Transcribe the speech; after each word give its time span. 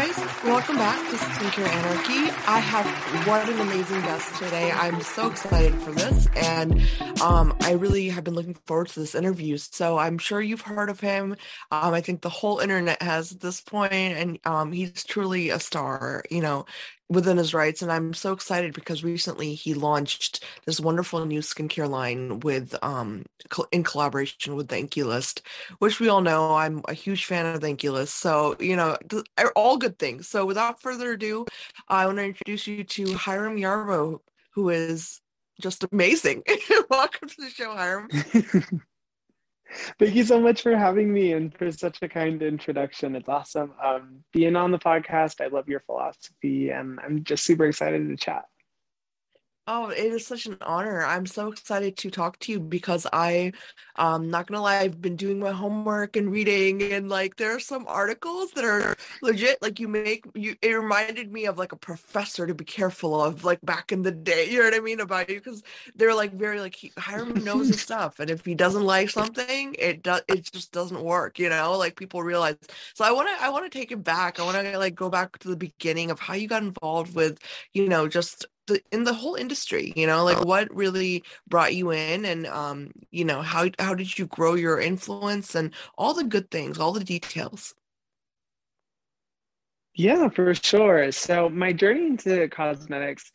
guys, 0.00 0.16
welcome 0.44 0.76
back 0.76 1.10
to 1.10 1.16
Skincare 1.16 1.68
Anarchy. 1.68 2.30
I 2.46 2.60
have 2.60 2.86
what 3.26 3.48
an 3.48 3.58
amazing 3.58 4.00
guest 4.02 4.32
today. 4.36 4.70
I'm 4.70 5.00
so 5.00 5.28
excited 5.28 5.74
for 5.74 5.90
this, 5.90 6.28
and 6.36 6.80
um, 7.20 7.56
I 7.62 7.72
really 7.72 8.08
have 8.10 8.22
been 8.22 8.34
looking 8.34 8.54
forward 8.54 8.88
to 8.90 9.00
this 9.00 9.16
interview. 9.16 9.56
So 9.56 9.98
I'm 9.98 10.18
sure 10.18 10.40
you've 10.40 10.60
heard 10.60 10.88
of 10.88 11.00
him. 11.00 11.32
Um, 11.72 11.94
I 11.94 12.00
think 12.00 12.20
the 12.20 12.28
whole 12.28 12.60
internet 12.60 13.02
has 13.02 13.32
at 13.32 13.40
this 13.40 13.60
point, 13.60 13.92
and 13.92 14.38
um, 14.44 14.70
he's 14.70 15.02
truly 15.02 15.50
a 15.50 15.58
star. 15.58 16.22
You 16.30 16.42
know, 16.42 16.66
within 17.08 17.36
his 17.36 17.54
rights 17.54 17.82
and 17.82 17.90
i'm 17.90 18.12
so 18.12 18.32
excited 18.32 18.74
because 18.74 19.02
recently 19.02 19.54
he 19.54 19.74
launched 19.74 20.44
this 20.66 20.80
wonderful 20.80 21.24
new 21.24 21.40
skincare 21.40 21.88
line 21.88 22.40
with 22.40 22.74
um 22.82 23.24
in 23.72 23.82
collaboration 23.82 24.56
with 24.56 24.68
the 24.68 24.76
INKEY 24.76 25.02
List 25.04 25.42
which 25.78 26.00
we 26.00 26.08
all 26.08 26.20
know 26.20 26.54
i'm 26.54 26.82
a 26.88 26.94
huge 26.94 27.24
fan 27.24 27.46
of 27.46 27.60
the 27.60 27.68
INKEY 27.68 27.90
List 27.90 28.16
so 28.16 28.56
you 28.60 28.76
know 28.76 28.96
all 29.56 29.76
good 29.76 29.98
things. 29.98 30.28
So 30.28 30.44
without 30.44 30.80
further 30.80 31.12
ado 31.12 31.46
i 31.88 32.06
want 32.06 32.18
to 32.18 32.24
introduce 32.24 32.66
you 32.66 32.84
to 32.84 33.04
Hyram 33.06 33.58
Yarbro 33.58 34.20
who 34.52 34.70
is 34.70 35.20
just 35.60 35.84
amazing. 35.92 36.42
Welcome 36.90 37.28
to 37.28 37.36
the 37.38 37.50
show 37.50 37.70
Hyram 37.70 38.80
Thank 39.98 40.14
you 40.14 40.24
so 40.24 40.40
much 40.40 40.62
for 40.62 40.76
having 40.76 41.12
me 41.12 41.32
and 41.32 41.54
for 41.56 41.70
such 41.70 41.98
a 42.02 42.08
kind 42.08 42.42
introduction. 42.42 43.14
It's 43.14 43.28
awesome 43.28 43.72
um, 43.82 44.24
being 44.32 44.56
on 44.56 44.70
the 44.70 44.78
podcast. 44.78 45.40
I 45.40 45.48
love 45.48 45.68
your 45.68 45.80
philosophy 45.80 46.70
and 46.70 46.98
I'm 47.04 47.24
just 47.24 47.44
super 47.44 47.66
excited 47.66 48.08
to 48.08 48.16
chat. 48.16 48.44
Oh, 49.70 49.90
it 49.90 49.98
is 49.98 50.26
such 50.26 50.46
an 50.46 50.56
honor. 50.62 51.04
I'm 51.04 51.26
so 51.26 51.48
excited 51.52 51.98
to 51.98 52.10
talk 52.10 52.38
to 52.40 52.52
you 52.52 52.58
because 52.58 53.06
I, 53.12 53.52
um, 53.96 54.30
not 54.30 54.46
gonna 54.46 54.62
lie, 54.62 54.78
I've 54.78 55.02
been 55.02 55.14
doing 55.14 55.38
my 55.38 55.50
homework 55.52 56.16
and 56.16 56.32
reading, 56.32 56.82
and 56.82 57.10
like 57.10 57.36
there 57.36 57.54
are 57.54 57.60
some 57.60 57.84
articles 57.86 58.52
that 58.52 58.64
are 58.64 58.96
legit. 59.20 59.60
Like 59.60 59.78
you 59.78 59.86
make 59.86 60.24
you, 60.34 60.56
it 60.62 60.70
reminded 60.72 61.30
me 61.30 61.44
of 61.44 61.58
like 61.58 61.72
a 61.72 61.76
professor 61.76 62.46
to 62.46 62.54
be 62.54 62.64
careful 62.64 63.22
of, 63.22 63.44
like 63.44 63.60
back 63.62 63.92
in 63.92 64.00
the 64.02 64.10
day. 64.10 64.48
You 64.50 64.60
know 64.60 64.64
what 64.64 64.74
I 64.74 64.80
mean 64.80 65.00
about 65.00 65.28
you 65.28 65.36
because 65.36 65.62
they're 65.94 66.14
like 66.14 66.32
very 66.32 66.60
like 66.60 66.74
he, 66.74 66.90
Hyram 66.92 67.42
knows 67.44 67.68
his 67.68 67.80
stuff, 67.82 68.20
and 68.20 68.30
if 68.30 68.46
he 68.46 68.54
doesn't 68.54 68.84
like 68.84 69.10
something, 69.10 69.76
it 69.78 70.02
does 70.02 70.22
it 70.28 70.50
just 70.50 70.72
doesn't 70.72 71.02
work. 71.02 71.38
You 71.38 71.50
know, 71.50 71.76
like 71.76 71.96
people 71.96 72.22
realize. 72.22 72.56
So 72.94 73.04
I 73.04 73.12
want 73.12 73.28
to 73.28 73.44
I 73.44 73.50
want 73.50 73.70
to 73.70 73.78
take 73.78 73.92
it 73.92 74.02
back. 74.02 74.40
I 74.40 74.44
want 74.44 74.56
to 74.56 74.78
like 74.78 74.94
go 74.94 75.10
back 75.10 75.38
to 75.40 75.48
the 75.48 75.56
beginning 75.56 76.10
of 76.10 76.20
how 76.20 76.32
you 76.34 76.48
got 76.48 76.62
involved 76.62 77.14
with, 77.14 77.38
you 77.74 77.86
know, 77.88 78.08
just 78.08 78.46
the 78.68 78.80
in 78.92 79.04
the 79.04 79.12
whole 79.12 79.34
industry 79.34 79.92
you 79.96 80.06
know 80.06 80.24
like 80.24 80.44
what 80.44 80.72
really 80.74 81.24
brought 81.48 81.74
you 81.74 81.90
in 81.90 82.24
and 82.24 82.46
um 82.46 82.90
you 83.10 83.24
know 83.24 83.42
how 83.42 83.66
how 83.78 83.94
did 83.94 84.18
you 84.18 84.26
grow 84.26 84.54
your 84.54 84.80
influence 84.80 85.54
and 85.54 85.72
all 85.96 86.14
the 86.14 86.24
good 86.24 86.50
things 86.50 86.78
all 86.78 86.92
the 86.92 87.04
details 87.04 87.74
yeah 89.94 90.28
for 90.28 90.54
sure 90.54 91.10
so 91.10 91.48
my 91.48 91.72
journey 91.72 92.06
into 92.06 92.48
cosmetics 92.48 93.32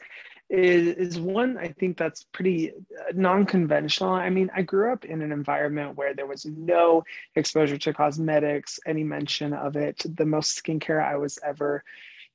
is, 0.53 0.95
is 0.97 1.19
one 1.19 1.57
I 1.57 1.69
think 1.69 1.97
that's 1.97 2.25
pretty 2.31 2.71
uh, 2.71 3.11
non-conventional. 3.15 4.11
I 4.11 4.29
mean, 4.29 4.51
I 4.55 4.61
grew 4.61 4.93
up 4.93 5.03
in 5.03 5.23
an 5.23 5.31
environment 5.31 5.97
where 5.97 6.13
there 6.13 6.27
was 6.27 6.45
no 6.45 7.03
exposure 7.35 7.77
to 7.77 7.93
cosmetics, 7.93 8.79
any 8.85 9.03
mention 9.03 9.53
of 9.53 9.75
it. 9.75 10.05
The 10.15 10.25
most 10.25 10.63
skincare 10.63 11.03
I 11.03 11.17
was 11.17 11.39
ever 11.43 11.83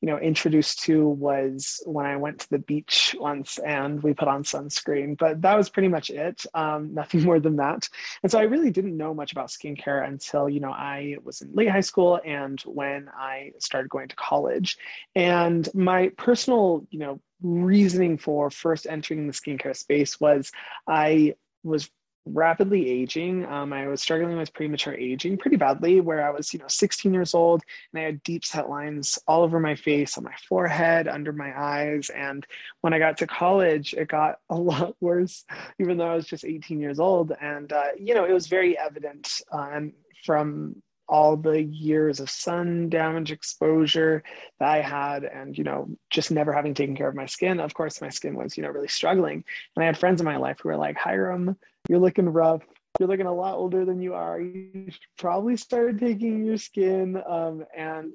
you 0.01 0.07
know 0.07 0.19
introduced 0.19 0.81
to 0.83 1.09
was 1.09 1.83
when 1.87 2.07
I 2.07 2.17
went 2.17 2.41
to 2.41 2.51
the 2.51 2.59
beach 2.59 3.17
once 3.19 3.59
and 3.59 4.03
we 4.03 4.15
put 4.15 4.29
on 4.29 4.45
sunscreen, 4.45 5.17
but 5.17 5.43
that 5.43 5.57
was 5.57 5.69
pretty 5.69 5.89
much 5.89 6.11
it. 6.11 6.45
Um, 6.55 6.95
nothing 6.99 7.23
more 7.23 7.41
than 7.41 7.57
that. 7.57 7.89
And 8.23 8.31
so 8.31 8.39
I 8.39 8.43
really 8.43 8.71
didn't 8.71 8.97
know 8.97 9.15
much 9.15 9.33
about 9.33 9.49
skincare 9.49 10.07
until 10.07 10.49
you 10.49 10.61
know 10.61 10.71
I 10.71 11.17
was 11.25 11.41
in 11.41 11.53
late 11.55 11.71
high 11.71 11.81
school 11.81 12.21
and 12.25 12.61
when 12.63 13.09
I 13.17 13.53
started 13.59 13.89
going 13.89 14.09
to 14.09 14.17
college. 14.17 14.77
And 15.15 15.69
my 15.75 16.11
personal 16.17 16.87
you 16.91 16.99
know 16.99 17.21
reasoning 17.43 18.19
for 18.19 18.51
first 18.51 18.87
entering 18.89 19.27
the 19.27 19.33
skincare 19.33 19.77
space 19.77 20.21
was 20.21 20.51
I 20.87 21.34
was 21.62 21.91
rapidly 22.33 22.89
aging. 22.89 23.44
Um, 23.47 23.72
I 23.72 23.87
was 23.87 24.03
struggling 24.03 24.37
with 24.37 24.53
premature 24.53 24.94
aging 24.94 25.39
pretty 25.39 25.56
badly, 25.56 26.00
where 26.00 26.27
I 26.27 26.31
was, 26.31 26.53
you 26.53 26.59
know, 26.59 26.69
16 26.69 27.12
years 27.12 27.34
old 27.34 27.62
and 27.93 28.00
I 28.00 28.05
had 28.05 28.22
deep 28.22 28.44
set 28.44 28.69
lines 28.69 29.19
all 29.27 29.43
over 29.43 29.61
my 29.61 29.75
face, 29.75 30.19
on 30.19 30.25
my 30.25 30.34
forehead, 30.49 31.09
under 31.09 31.33
my 31.33 31.59
eyes. 31.59 32.11
And 32.11 32.47
when 32.81 32.93
I 32.93 32.99
got 32.99 33.19
to 33.19 33.27
college, 33.27 33.94
it 33.94 34.09
got 34.09 34.39
a 34.50 34.56
lot 34.56 34.97
worse, 35.00 35.44
even 35.78 35.97
though 35.97 36.11
I 36.11 36.15
was 36.15 36.27
just 36.27 36.44
18 36.44 36.81
years 36.81 37.00
old. 37.00 37.33
And, 37.41 37.72
uh, 37.72 37.89
you 37.99 38.15
know, 38.15 38.25
it 38.25 38.33
was 38.33 38.47
very 38.47 38.78
evident 38.78 39.41
um, 39.53 39.93
from 40.25 40.83
all 41.09 41.37
the 41.37 41.63
years 41.63 42.21
of 42.21 42.29
sun 42.29 42.89
damage 42.89 43.33
exposure 43.33 44.23
that 44.61 44.69
I 44.69 44.81
had 44.81 45.25
and 45.25 45.57
you 45.57 45.65
know 45.65 45.89
just 46.11 46.31
never 46.31 46.53
having 46.53 46.75
taken 46.75 46.97
care 46.97 47.09
of 47.09 47.15
my 47.15 47.27
skin 47.27 47.61
of 47.61 47.75
course 47.75 48.01
my 48.01 48.11
skin 48.11 48.35
was 48.35 48.57
you 48.57 48.63
know 48.63 48.69
really 48.69 48.89
struggling 48.89 49.45
and 49.75 49.83
I 49.83 49.87
had 49.87 49.99
friends 49.99 50.21
in 50.21 50.27
my 50.27 50.37
life 50.37 50.59
who 50.61 50.69
were 50.69 50.77
like 50.77 50.97
Hyram 50.97 51.57
you're 51.89 51.99
looking 51.99 52.29
rough. 52.29 52.63
You're 52.99 53.09
looking 53.09 53.27
a 53.27 53.35
lot 53.35 53.55
older 53.55 53.85
than 53.85 54.01
you 54.01 54.15
are. 54.15 54.41
You 54.41 54.87
should 54.89 55.01
probably 55.17 55.57
start 55.57 55.99
taking 55.99 56.45
your 56.45 56.59
skin. 56.59 57.21
Um, 57.27 57.65
and 57.77 58.13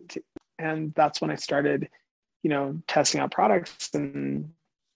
and 0.59 0.93
that's 0.93 1.21
when 1.21 1.31
I 1.31 1.35
started, 1.35 1.89
you 2.43 2.49
know, 2.49 2.81
testing 2.87 3.19
out 3.19 3.31
products. 3.31 3.89
And 3.93 4.51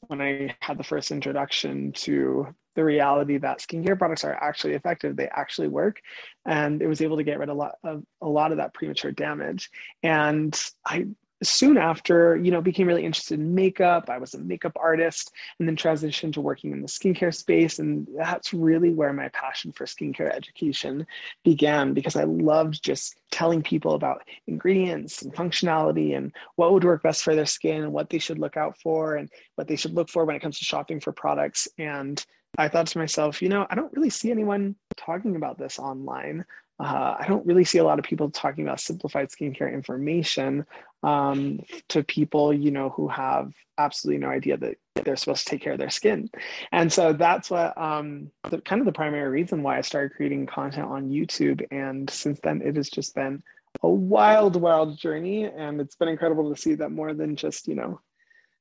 when 0.08 0.22
I 0.22 0.56
had 0.62 0.78
the 0.78 0.84
first 0.84 1.12
introduction 1.12 1.92
to 1.94 2.54
the 2.76 2.84
reality 2.84 3.38
that 3.38 3.60
skincare 3.60 3.98
products 3.98 4.24
are 4.24 4.34
actually 4.34 4.74
effective, 4.74 5.16
they 5.16 5.28
actually 5.28 5.68
work, 5.68 6.00
and 6.46 6.82
it 6.82 6.88
was 6.88 7.02
able 7.02 7.18
to 7.18 7.24
get 7.24 7.40
rid 7.40 7.50
of 7.50 7.56
a 7.56 7.60
lot 7.60 7.76
of 7.84 8.04
a 8.22 8.28
lot 8.28 8.52
of 8.52 8.58
that 8.58 8.74
premature 8.74 9.12
damage. 9.12 9.70
And 10.04 10.60
I 10.86 11.08
soon 11.44 11.78
after, 11.78 12.36
you 12.38 12.52
know, 12.52 12.62
became 12.62 12.88
really 12.88 13.06
interested 13.06 13.40
in 13.40 13.54
makeup. 13.54 14.10
I 14.10 14.18
was 14.18 14.34
a 14.34 14.40
makeup 14.40 14.76
artist 14.80 15.32
and 15.60 15.68
then 15.68 15.76
transitioned 15.76 16.34
to 16.34 16.42
working 16.42 16.72
in 16.72 16.82
the 16.82 16.88
skincare 16.88 17.34
space. 17.34 17.80
And 17.80 18.08
that's 18.16 18.54
really 18.54 18.94
where 18.94 19.14
my 19.14 19.30
passion 19.30 19.72
for 19.72 19.86
skincare 19.86 20.34
education 20.34 21.06
began 21.44 21.94
because 21.94 22.16
I 22.16 22.24
loved 22.24 22.84
just 22.84 23.20
telling 23.32 23.62
people 23.62 23.94
about 23.94 24.24
ingredients 24.48 25.22
and 25.22 25.34
functionality 25.34 26.18
and 26.18 26.34
what 26.56 26.74
would 26.74 26.84
work 26.84 27.04
best 27.04 27.24
for 27.24 27.36
their 27.36 27.46
skin 27.46 27.84
and 27.84 27.94
what 27.94 28.10
they 28.10 28.20
should 28.20 28.40
look 28.40 28.58
out 28.58 28.80
for 28.82 29.16
and 29.16 29.30
what 29.56 29.68
they 29.68 29.76
should 29.76 29.94
look 29.94 30.10
for 30.10 30.26
when 30.26 30.36
it 30.36 30.42
comes 30.42 30.58
to 30.60 30.66
shopping 30.66 31.00
for 31.00 31.12
products. 31.12 31.68
And 31.78 32.24
I 32.58 32.68
thought 32.68 32.88
to 32.88 32.98
myself, 32.98 33.42
you 33.42 33.50
know, 33.50 33.68
I 33.70 33.76
don't 33.76 33.94
really 33.94 34.10
see 34.10 34.32
anyone 34.32 34.76
talking 34.96 35.36
about 35.36 35.60
this 35.60 35.78
online. 35.78 36.46
Uh, 36.80 37.16
I 37.20 37.26
don't 37.28 37.46
really 37.46 37.64
see 37.64 37.80
a 37.80 37.84
lot 37.84 37.98
of 37.98 38.06
people 38.06 38.30
talking 38.30 38.64
about 38.64 38.80
simplified 38.80 39.30
skincare 39.30 39.74
information 39.74 40.66
um, 41.04 41.60
to 41.90 42.04
people, 42.04 42.54
you 42.54 42.70
know, 42.70 42.90
who 42.90 43.08
have 43.08 43.52
absolutely 43.80 44.20
no 44.20 44.30
idea 44.30 44.58
that 44.58 44.78
they're 45.04 45.16
supposed 45.16 45.46
to 45.46 45.52
take 45.52 45.62
care 45.62 45.74
of 45.74 45.80
their 45.80 45.90
skin. 45.90 46.30
And 46.72 46.92
so 46.92 47.14
that's 47.14 47.50
what 47.50 47.76
um, 47.78 48.32
the, 48.50 48.62
kind 48.62 48.80
of 48.80 48.86
the 48.86 48.92
primary 48.92 49.30
reason 49.30 49.64
why 49.64 49.78
I 49.78 49.82
started 49.82 50.16
creating 50.16 50.46
content 50.46 50.88
on 50.88 51.10
YouTube. 51.10 51.66
And 51.72 52.10
since 52.10 52.40
then, 52.42 52.62
it 52.62 52.76
has 52.76 52.90
just 52.90 53.16
been 53.16 53.42
a 53.82 53.90
wild, 53.90 54.56
wild 54.56 55.00
journey. 55.00 55.46
And 55.46 55.82
it's 55.82 55.96
been 55.96 56.10
incredible 56.10 56.54
to 56.54 56.62
see 56.62 56.76
that 56.76 56.92
more 56.92 57.14
than 57.14 57.36
just, 57.36 57.68
you 57.68 57.76
know, 57.76 58.02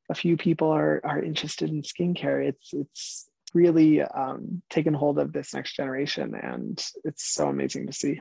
a 0.09 0.15
few 0.15 0.37
people 0.37 0.69
are 0.69 1.01
are 1.05 1.21
interested 1.21 1.69
in 1.69 1.83
skincare. 1.83 2.47
It's 2.47 2.73
it's 2.73 3.29
really 3.55 4.03
um, 4.03 4.63
taken 4.71 4.95
hold 4.95 5.19
of 5.19 5.33
this 5.33 5.55
next 5.55 5.75
generation, 5.75 6.35
and 6.35 6.85
it's 7.05 7.25
so 7.35 7.49
amazing 7.49 7.87
to 7.87 7.93
see. 7.93 8.21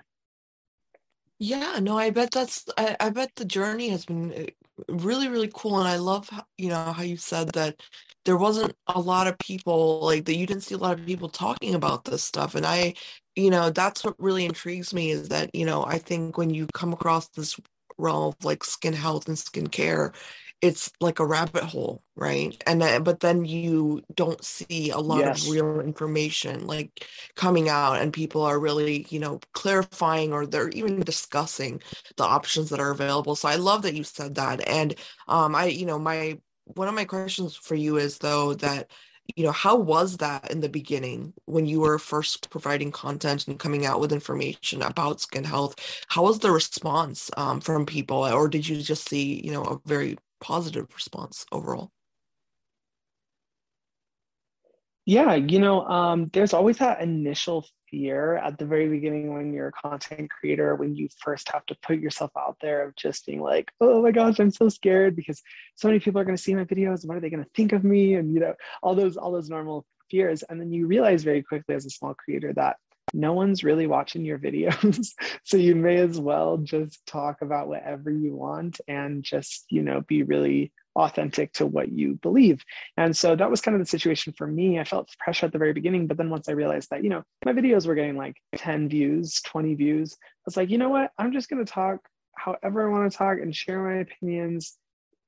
Yeah, 1.38 1.80
no, 1.81 1.97
I 1.97 2.12
bet 2.12 2.31
that's 2.31 2.66
I, 2.78 2.96
I 3.00 3.09
bet 3.09 3.31
the 3.35 3.46
journey 3.46 3.90
has 3.90 4.06
been 4.06 4.34
eh, 4.34 4.46
really, 4.88 5.28
really 5.28 5.52
cool. 5.53 5.80
And 5.80 5.88
I 5.88 5.97
love, 5.97 6.30
you 6.58 6.69
know, 6.69 6.94
how 6.94 7.03
you 7.03 7.18
said 7.18 7.50
that 7.50 7.81
there 8.24 8.38
wasn't 8.38 8.74
a 8.88 9.00
lot 9.00 9.28
of 9.28 9.38
people 9.40 10.00
like 10.02 10.25
that 10.25 10.35
you 10.35 10.47
didn't 10.47 10.64
see 10.64 10.75
a 10.75 10.80
lot 10.80 10.97
of 10.97 11.06
people 11.06 11.30
talking 11.30 11.75
about 11.75 12.06
this 12.06 12.24
stuff. 12.24 12.56
And 12.56 12.66
I, 12.66 12.94
you 13.35 13.50
know, 13.50 13.69
that's 13.69 14.03
what 14.03 14.16
really 14.18 14.46
intrigues 14.46 14.94
me 14.94 15.12
is 15.12 15.30
that, 15.30 15.53
you 15.53 15.66
know, 15.66 15.85
I 15.85 15.97
think 15.97 16.38
when 16.38 16.52
you 16.52 16.67
come 16.73 16.94
across 16.94 17.28
this 17.29 17.59
realm 17.97 18.29
of 18.29 18.46
like 18.46 18.64
skin 18.64 18.94
health 18.94 19.28
and 19.28 19.38
skin 19.38 19.67
care, 19.67 20.14
it's 20.66 20.91
like 21.00 21.20
a 21.20 21.26
rabbit 21.26 21.64
hole 21.64 22.02
right? 22.16 22.62
And 22.66 22.82
then, 22.82 23.03
but 23.03 23.20
then 23.20 23.46
you 23.46 24.02
don't 24.16 24.44
see 24.44 24.90
a 24.90 24.97
lot 24.97 25.20
yes. 25.20 25.44
of 25.46 25.52
real 25.52 25.82
information 25.82 26.66
like 26.66 27.08
coming 27.35 27.67
out 27.70 28.02
and 28.02 28.14
people 28.14 28.41
are 28.41 28.59
really 28.59 29.06
you 29.09 29.20
know 29.20 29.40
clarifying 29.53 30.32
or 30.34 30.46
they're 30.46 30.70
even 30.70 31.02
discussing 31.02 31.82
the 32.16 32.23
options 32.23 32.70
that 32.70 32.79
are 32.79 32.91
available. 32.91 33.35
So 33.35 33.50
i 33.50 33.56
love 33.56 33.82
that 33.84 33.96
you 33.96 34.03
said 34.03 34.35
that 34.35 34.67
and 34.67 34.96
um 35.28 35.56
i 35.56 35.66
you 35.66 35.85
know 35.85 36.00
my 36.00 36.40
one 36.66 36.88
of 36.88 36.96
my 36.96 37.06
questions 37.06 37.56
for 37.56 37.76
you 37.76 37.97
is 37.97 38.18
though 38.18 38.53
that 38.56 38.90
you 39.35 39.44
know 39.44 39.52
how 39.52 39.76
was 39.76 40.18
that 40.18 40.52
in 40.52 40.61
the 40.61 40.70
beginning 40.70 41.34
when 41.46 41.66
you 41.66 41.79
were 41.82 42.00
first 42.00 42.50
providing 42.50 42.91
content 42.91 43.47
and 43.47 43.59
coming 43.59 43.85
out 43.85 44.00
with 44.00 44.14
information 44.14 44.82
about 44.84 45.20
skin 45.20 45.44
health? 45.44 45.76
How 46.08 46.23
was 46.23 46.40
the 46.40 46.52
response 46.52 47.32
um, 47.35 47.59
from 47.59 47.85
people 47.85 48.23
or 48.23 48.47
did 48.47 48.68
you 48.68 48.82
just 48.82 49.09
see 49.09 49.41
you 49.44 49.52
know 49.52 49.64
a 49.64 49.79
very 49.88 50.18
positive 50.46 50.86
response 50.94 51.44
overall? 51.52 51.92
Yeah, 55.08 55.34
you 55.34 55.58
know, 55.59 55.82
um, 55.88 56.30
there's 56.34 56.53
always 56.53 56.78
that 56.78 57.02
initial 57.02 57.66
fear 57.90 58.38
at 58.38 58.59
the 58.59 58.66
very 58.66 58.88
beginning 58.88 59.34
when 59.34 59.53
you're 59.53 59.70
a 59.70 59.72
content 59.72 60.30
creator, 60.30 60.76
when 60.76 60.96
you 60.96 61.08
first 61.20 61.50
have 61.52 61.66
to 61.68 61.78
put 61.82 61.97
yourself 61.97 62.30
out 62.38 62.58
there 62.62 62.88
of 62.88 62.96
just 62.96 63.26
being 63.26 63.42
like, 63.42 63.72
oh 63.82 64.03
my 64.03 64.12
gosh, 64.12 64.40
I'm 64.40 64.52
so 64.52 64.70
scared 64.70 65.16
because 65.16 65.42
so 65.76 65.88
many 65.88 66.00
people 66.00 66.22
are 66.22 66.26
going 66.26 66.38
to 66.38 66.42
see 66.42 66.53
my 66.53 66.66
videos. 66.66 67.08
What 67.08 67.18
are 67.18 67.22
they 67.22 67.32
going 67.32 67.44
to 67.44 67.50
think 67.56 67.74
of 67.74 67.84
me? 67.84 68.14
And 68.14 68.32
you 68.32 68.40
know, 68.40 68.53
all 68.84 68.94
those 68.94 69.18
all 69.18 69.32
those 69.32 69.50
normal 69.50 69.84
fears. 70.12 70.44
And 70.44 70.62
then 70.62 70.72
you 70.72 70.86
realize 70.86 71.24
very 71.24 71.42
quickly 71.42 71.74
as 71.74 71.88
a 71.88 71.90
small 71.90 72.14
creator 72.14 72.53
that 72.53 72.78
no 73.13 73.34
one's 73.34 73.63
really 73.63 73.87
watching 73.87 74.25
your 74.25 74.40
videos. 74.40 75.09
So 75.43 75.57
you 75.57 75.75
may 75.75 75.97
as 75.97 76.19
well 76.19 76.57
just 76.57 77.05
talk 77.05 77.41
about 77.41 77.67
whatever 77.67 78.09
you 78.09 78.35
want 78.35 78.81
and 78.87 79.23
just 79.23 79.66
you 79.69 79.84
know 79.84 80.02
be 80.02 80.23
really 80.23 80.72
authentic 80.96 81.53
to 81.53 81.66
what 81.66 81.91
you 81.91 82.16
believe. 82.16 82.63
And 82.97 83.16
so 83.16 83.35
that 83.35 83.52
was 83.52 83.61
kind 83.61 83.75
of 83.75 83.81
the 83.81 83.85
situation 83.85 84.34
for 84.35 84.47
me. 84.47 84.79
I 84.79 84.85
felt 84.85 85.16
pressure 85.19 85.46
at 85.46 85.52
the 85.52 85.59
very 85.59 85.73
beginning 85.73 86.07
but 86.07 86.17
then 86.17 86.29
once 86.29 86.49
i 86.49 86.52
realized 86.52 86.90
that 86.90 87.03
you 87.03 87.09
know 87.09 87.23
my 87.46 87.53
videos 87.53 87.85
were 87.85 87.96
getting 87.96 88.17
like 88.17 88.37
10 88.55 88.90
views 88.90 89.41
20 89.46 89.75
views 89.75 90.17
i 90.22 90.41
was 90.46 90.58
like 90.58 90.69
you 90.69 90.78
know 90.78 90.90
what? 90.90 91.11
I'm 91.17 91.31
just 91.31 91.49
going 91.49 91.63
to 91.63 91.72
talk 91.72 91.99
however 92.35 92.87
i 92.87 92.91
want 92.91 93.11
to 93.11 93.17
talk 93.17 93.40
and 93.40 93.55
share 93.55 93.81
my 93.81 93.99
opinions 93.99 94.78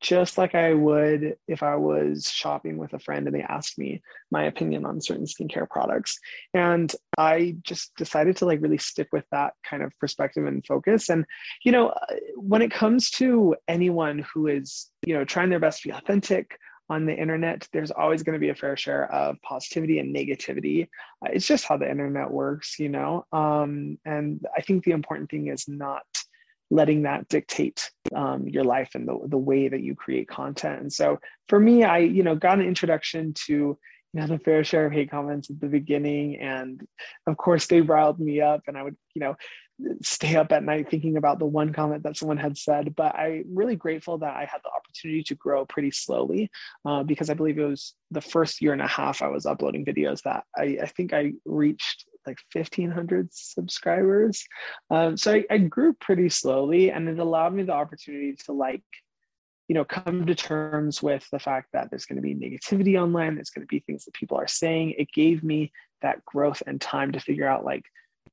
just 0.01 0.37
like 0.37 0.55
I 0.55 0.73
would 0.73 1.37
if 1.47 1.63
I 1.63 1.75
was 1.75 2.29
shopping 2.29 2.77
with 2.77 2.93
a 2.93 2.99
friend 2.99 3.27
and 3.27 3.35
they 3.35 3.41
asked 3.41 3.77
me 3.77 4.01
my 4.31 4.43
opinion 4.43 4.85
on 4.85 5.01
certain 5.01 5.25
skincare 5.25 5.69
products. 5.69 6.19
And 6.53 6.93
I 7.17 7.55
just 7.63 7.95
decided 7.95 8.37
to 8.37 8.45
like 8.45 8.61
really 8.61 8.77
stick 8.77 9.07
with 9.11 9.25
that 9.31 9.53
kind 9.67 9.83
of 9.83 9.91
perspective 9.99 10.45
and 10.45 10.65
focus. 10.65 11.09
And, 11.09 11.25
you 11.63 11.71
know, 11.71 11.93
when 12.35 12.61
it 12.61 12.71
comes 12.71 13.09
to 13.11 13.55
anyone 13.67 14.25
who 14.33 14.47
is, 14.47 14.89
you 15.05 15.13
know, 15.13 15.25
trying 15.25 15.49
their 15.49 15.59
best 15.59 15.81
to 15.81 15.89
be 15.89 15.93
authentic, 15.93 16.57
on 16.89 17.05
the 17.05 17.13
internet, 17.13 17.67
there's 17.73 17.91
always 17.91 18.23
going 18.23 18.33
to 18.33 18.39
be 18.39 18.49
a 18.49 18.55
fair 18.55 18.77
share 18.77 19.11
of 19.11 19.35
positivity 19.41 19.99
and 19.99 20.15
negativity. 20.15 20.87
Uh, 21.21 21.29
it's 21.33 21.45
just 21.45 21.65
how 21.65 21.77
the 21.77 21.89
internet 21.89 22.31
works, 22.31 22.79
you 22.79 22.89
know. 22.89 23.25
Um, 23.31 23.97
and 24.05 24.45
I 24.55 24.61
think 24.61 24.83
the 24.83 24.91
important 24.91 25.29
thing 25.29 25.47
is 25.47 25.67
not 25.67 26.05
letting 26.69 27.03
that 27.03 27.27
dictate 27.29 27.91
um, 28.15 28.47
your 28.47 28.63
life 28.63 28.91
and 28.95 29.07
the, 29.07 29.19
the 29.27 29.37
way 29.37 29.67
that 29.67 29.81
you 29.81 29.95
create 29.95 30.27
content. 30.27 30.81
And 30.81 30.91
so 30.91 31.19
for 31.47 31.59
me, 31.59 31.83
I, 31.83 31.99
you 31.99 32.23
know, 32.23 32.35
got 32.35 32.59
an 32.59 32.65
introduction 32.65 33.33
to, 33.45 33.53
you 33.53 33.77
know, 34.13 34.27
the 34.27 34.39
fair 34.39 34.63
share 34.63 34.87
of 34.87 34.93
hate 34.93 35.11
comments 35.11 35.49
at 35.49 35.59
the 35.59 35.67
beginning. 35.67 36.37
And 36.37 36.85
of 37.25 37.37
course 37.37 37.67
they 37.67 37.81
riled 37.81 38.19
me 38.19 38.41
up 38.41 38.61
and 38.67 38.77
I 38.77 38.83
would, 38.83 38.97
you 39.13 39.21
know, 39.21 39.35
stay 40.01 40.35
up 40.35 40.51
at 40.51 40.63
night 40.63 40.89
thinking 40.89 41.17
about 41.17 41.37
the 41.39 41.45
one 41.45 41.71
comment 41.71 42.03
that 42.03 42.17
someone 42.17 42.37
had 42.37 42.57
said. 42.57 42.95
But 42.95 43.15
I'm 43.15 43.45
really 43.47 43.75
grateful 43.75 44.17
that 44.19 44.35
I 44.35 44.41
had 44.41 44.61
the 44.63 44.71
opportunity 44.75 45.23
to 45.23 45.35
grow 45.35 45.65
pretty 45.65 45.91
slowly 45.91 46.49
uh, 46.85 47.03
because 47.03 47.29
I 47.29 47.35
believe 47.35 47.59
it 47.59 47.65
was 47.65 47.93
the 48.11 48.21
first 48.21 48.61
year 48.61 48.73
and 48.73 48.81
a 48.81 48.87
half 48.87 49.21
I 49.21 49.27
was 49.27 49.45
uploading 49.45 49.85
videos 49.85 50.23
that 50.23 50.43
I, 50.57 50.77
I 50.81 50.87
think 50.87 51.13
I 51.13 51.33
reached 51.45 52.05
like 52.27 52.37
1500 52.53 53.29
subscribers. 53.31 54.45
Um, 54.89 55.17
so 55.17 55.33
I, 55.33 55.45
I 55.49 55.57
grew 55.57 55.93
pretty 55.93 56.29
slowly 56.29 56.91
and 56.91 57.07
it 57.07 57.19
allowed 57.19 57.53
me 57.53 57.63
the 57.63 57.73
opportunity 57.73 58.35
to 58.45 58.51
like 58.51 58.83
you 59.67 59.73
know 59.73 59.83
come 59.83 60.25
to 60.25 60.35
terms 60.35 61.03
with 61.03 61.27
the 61.31 61.39
fact 61.39 61.69
that 61.73 61.89
there's 61.89 62.05
going 62.05 62.15
to 62.15 62.21
be 62.21 62.35
negativity 62.35 63.01
online 63.01 63.35
there's 63.35 63.49
going 63.49 63.65
to 63.65 63.67
be 63.67 63.79
things 63.79 64.05
that 64.05 64.13
people 64.13 64.37
are 64.37 64.47
saying. 64.47 64.93
It 64.97 65.11
gave 65.13 65.43
me 65.43 65.71
that 66.01 66.23
growth 66.25 66.61
and 66.67 66.79
time 66.79 67.11
to 67.13 67.19
figure 67.19 67.47
out 67.47 67.65
like 67.65 67.83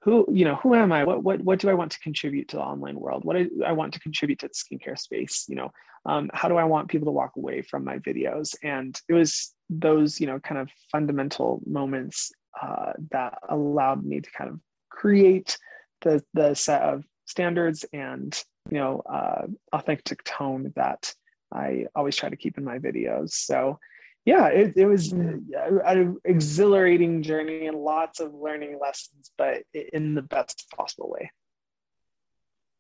who 0.05 0.27
you 0.31 0.45
know 0.45 0.57
who 0.57 0.75
am 0.75 0.93
i? 0.93 1.03
What 1.05 1.23
what 1.23 1.41
what 1.41 1.59
do 1.59 1.71
i 1.71 1.75
want 1.75 1.93
to 1.93 2.01
contribute 2.01 2.49
to 2.49 2.57
the 2.57 2.63
online 2.63 3.01
world? 3.01 3.25
What 3.25 3.37
do 3.37 3.63
i 3.67 3.73
want 3.73 3.95
to 3.95 4.01
contribute 4.01 4.39
to 4.41 4.49
the 4.49 4.55
skincare 4.55 4.99
space 4.99 5.47
you 5.49 5.57
know? 5.57 5.73
Um, 6.07 6.31
how 6.35 6.49
do 6.49 6.57
i 6.57 6.65
want 6.65 6.89
people 6.89 7.07
to 7.07 7.13
walk 7.13 7.33
away 7.37 7.63
from 7.63 7.85
my 7.85 7.99
videos? 7.99 8.55
And 8.63 9.01
it 9.09 9.15
was 9.15 9.55
those 9.71 10.21
you 10.21 10.27
know 10.27 10.39
kind 10.41 10.61
of 10.61 10.69
fundamental 10.93 11.63
moments 11.67 12.31
uh, 12.61 12.93
that 13.11 13.39
allowed 13.49 14.05
me 14.05 14.21
to 14.21 14.31
kind 14.31 14.51
of 14.51 14.61
create 14.91 15.59
the 16.03 16.23
the 16.35 16.55
set 16.55 16.83
of 16.83 17.05
standards 17.27 17.85
and 17.93 18.43
you 18.71 18.79
know 18.79 19.01
uh, 19.01 19.47
authentic 19.73 20.23
tone 20.25 20.73
that 20.77 21.13
I 21.53 21.87
always 21.95 22.17
try 22.17 22.29
to 22.29 22.37
keep 22.37 22.59
in 22.59 22.65
my 22.65 22.79
videos. 22.79 23.31
So 23.31 23.79
yeah, 24.25 24.47
it, 24.47 24.73
it 24.77 24.87
was 24.87 25.13
an 25.13 26.19
exhilarating 26.25 27.23
journey 27.23 27.67
and 27.67 27.77
lots 27.77 28.21
of 28.21 28.33
learning 28.35 28.79
lessons, 28.81 29.31
but 29.37 29.63
in 29.93 30.15
the 30.15 30.23
best 30.23 30.67
possible 30.75 31.11
way. 31.11 31.31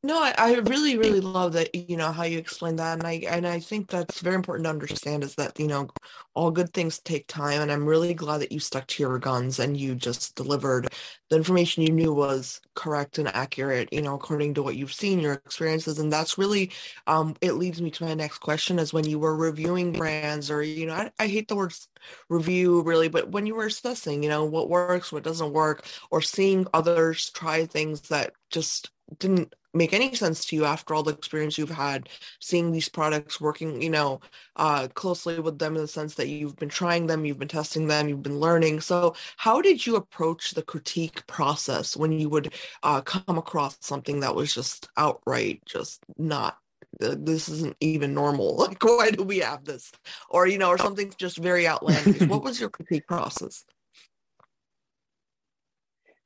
No, 0.06 0.18
I, 0.22 0.34
I 0.36 0.54
really, 0.56 0.98
really 0.98 1.20
love 1.22 1.54
that, 1.54 1.74
you 1.74 1.96
know, 1.96 2.12
how 2.12 2.24
you 2.24 2.36
explain 2.38 2.76
that. 2.76 2.98
And 2.98 3.06
I 3.06 3.22
and 3.26 3.46
I 3.46 3.58
think 3.58 3.88
that's 3.88 4.20
very 4.20 4.34
important 4.34 4.66
to 4.66 4.70
understand 4.70 5.24
is 5.24 5.34
that, 5.36 5.58
you 5.58 5.66
know, 5.66 5.88
all 6.34 6.50
good 6.50 6.74
things 6.74 6.98
take 6.98 7.26
time. 7.26 7.62
And 7.62 7.72
I'm 7.72 7.86
really 7.86 8.12
glad 8.12 8.42
that 8.42 8.52
you 8.52 8.60
stuck 8.60 8.86
to 8.88 9.02
your 9.02 9.18
guns 9.18 9.58
and 9.60 9.78
you 9.78 9.94
just 9.94 10.34
delivered 10.34 10.88
the 11.30 11.36
information 11.36 11.84
you 11.84 11.92
knew 11.92 12.12
was 12.12 12.60
correct 12.74 13.16
and 13.16 13.28
accurate, 13.28 13.88
you 13.92 14.02
know, 14.02 14.14
according 14.14 14.52
to 14.54 14.62
what 14.62 14.76
you've 14.76 14.92
seen, 14.92 15.20
your 15.20 15.32
experiences. 15.32 15.98
And 15.98 16.12
that's 16.12 16.36
really 16.36 16.70
um 17.06 17.34
it 17.40 17.52
leads 17.54 17.80
me 17.80 17.90
to 17.92 18.04
my 18.04 18.12
next 18.12 18.38
question 18.38 18.78
is 18.78 18.92
when 18.92 19.08
you 19.08 19.18
were 19.18 19.34
reviewing 19.34 19.92
brands 19.92 20.50
or, 20.50 20.62
you 20.62 20.84
know, 20.86 20.94
I, 20.94 21.12
I 21.18 21.28
hate 21.28 21.48
the 21.48 21.56
words 21.56 21.88
review 22.28 22.82
really, 22.82 23.08
but 23.08 23.30
when 23.30 23.46
you 23.46 23.54
were 23.54 23.66
assessing, 23.66 24.22
you 24.22 24.28
know, 24.28 24.44
what 24.44 24.68
works, 24.68 25.12
what 25.12 25.22
doesn't 25.24 25.52
work, 25.52 25.86
or 26.10 26.20
seeing 26.20 26.66
others 26.74 27.30
try 27.30 27.64
things 27.64 28.02
that 28.10 28.34
just 28.50 28.90
didn't 29.18 29.54
make 29.74 29.92
any 29.92 30.14
sense 30.14 30.44
to 30.44 30.56
you 30.56 30.64
after 30.64 30.94
all 30.94 31.02
the 31.02 31.12
experience 31.12 31.58
you've 31.58 31.68
had 31.70 32.08
seeing 32.40 32.70
these 32.70 32.88
products 32.88 33.40
working 33.40 33.82
you 33.82 33.90
know 33.90 34.20
uh, 34.56 34.88
closely 34.94 35.40
with 35.40 35.58
them 35.58 35.74
in 35.74 35.82
the 35.82 35.88
sense 35.88 36.14
that 36.14 36.28
you've 36.28 36.56
been 36.56 36.68
trying 36.68 37.06
them 37.06 37.24
you've 37.24 37.38
been 37.38 37.48
testing 37.48 37.86
them 37.86 38.08
you've 38.08 38.22
been 38.22 38.40
learning. 38.40 38.80
So 38.80 39.14
how 39.36 39.60
did 39.60 39.84
you 39.84 39.96
approach 39.96 40.52
the 40.52 40.62
critique 40.62 41.26
process 41.26 41.96
when 41.96 42.12
you 42.12 42.28
would 42.28 42.54
uh, 42.82 43.00
come 43.00 43.38
across 43.38 43.76
something 43.80 44.20
that 44.20 44.34
was 44.34 44.54
just 44.54 44.88
outright 44.96 45.62
just 45.66 46.00
not 46.16 46.58
this 47.00 47.48
isn't 47.48 47.76
even 47.80 48.14
normal? 48.14 48.56
Like 48.64 48.82
why 48.82 49.10
do 49.10 49.24
we 49.24 49.38
have 49.38 49.64
this? 49.64 49.90
Or 50.30 50.46
you 50.46 50.58
know 50.58 50.68
or 50.68 50.78
something 50.78 51.12
just 51.18 51.38
very 51.38 51.66
outlandish. 51.66 52.22
What 52.28 52.44
was 52.44 52.60
your 52.60 52.70
critique 52.70 53.06
process 53.06 53.64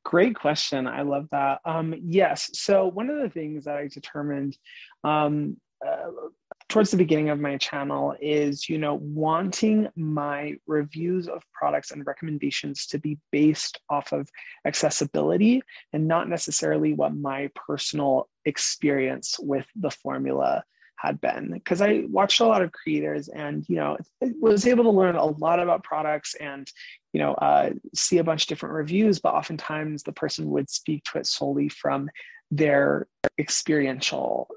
Great 0.09 0.37
question. 0.37 0.87
I 0.87 1.03
love 1.03 1.29
that. 1.33 1.61
Um, 1.67 1.95
yes. 2.03 2.49
So, 2.55 2.87
one 2.87 3.11
of 3.11 3.21
the 3.21 3.29
things 3.29 3.65
that 3.65 3.77
I 3.77 3.89
determined 3.89 4.57
um, 5.05 5.59
uh, 5.87 6.09
towards 6.71 6.91
the 6.91 6.97
beginning 6.97 7.29
of 7.29 7.39
my 7.39 7.59
channel 7.59 8.15
is, 8.19 8.71
you 8.71 8.79
know, 8.79 8.95
wanting 8.95 9.87
my 9.97 10.55
reviews 10.67 11.29
of 11.29 11.43
products 11.53 11.91
and 11.91 12.07
recommendations 12.07 12.87
to 12.87 12.99
be 12.99 13.19
based 13.33 13.81
off 13.91 14.15
of 14.15 14.31
accessibility 14.65 15.61
and 15.93 16.09
not 16.09 16.27
necessarily 16.27 16.95
what 16.95 17.15
my 17.15 17.51
personal 17.55 18.31
experience 18.47 19.37
with 19.39 19.67
the 19.77 19.91
formula 19.91 20.65
had 20.99 21.21
been 21.21 21.53
because 21.53 21.81
I 21.81 22.05
watched 22.09 22.41
a 22.41 22.47
lot 22.47 22.63
of 22.63 22.73
creators 22.73 23.29
and 23.29 23.65
you 23.69 23.77
know 23.77 23.97
was 24.41 24.67
able 24.67 24.85
to 24.85 24.91
learn 24.91 25.15
a 25.15 25.25
lot 25.25 25.61
about 25.61 25.85
products 25.85 26.35
and 26.35 26.71
you 27.13 27.21
know 27.21 27.35
uh, 27.35 27.71
see 27.95 28.19
a 28.19 28.25
bunch 28.25 28.43
of 28.43 28.49
different 28.49 28.75
reviews, 28.75 29.21
but 29.21 29.35
oftentimes 29.35 30.03
the 30.03 30.13
person 30.13 30.51
would 30.51 30.69
speak 30.69 31.05
to 31.05 31.19
it 31.19 31.27
solely 31.27 31.69
from 31.69 32.11
their 32.51 33.07
experiential 33.39 34.49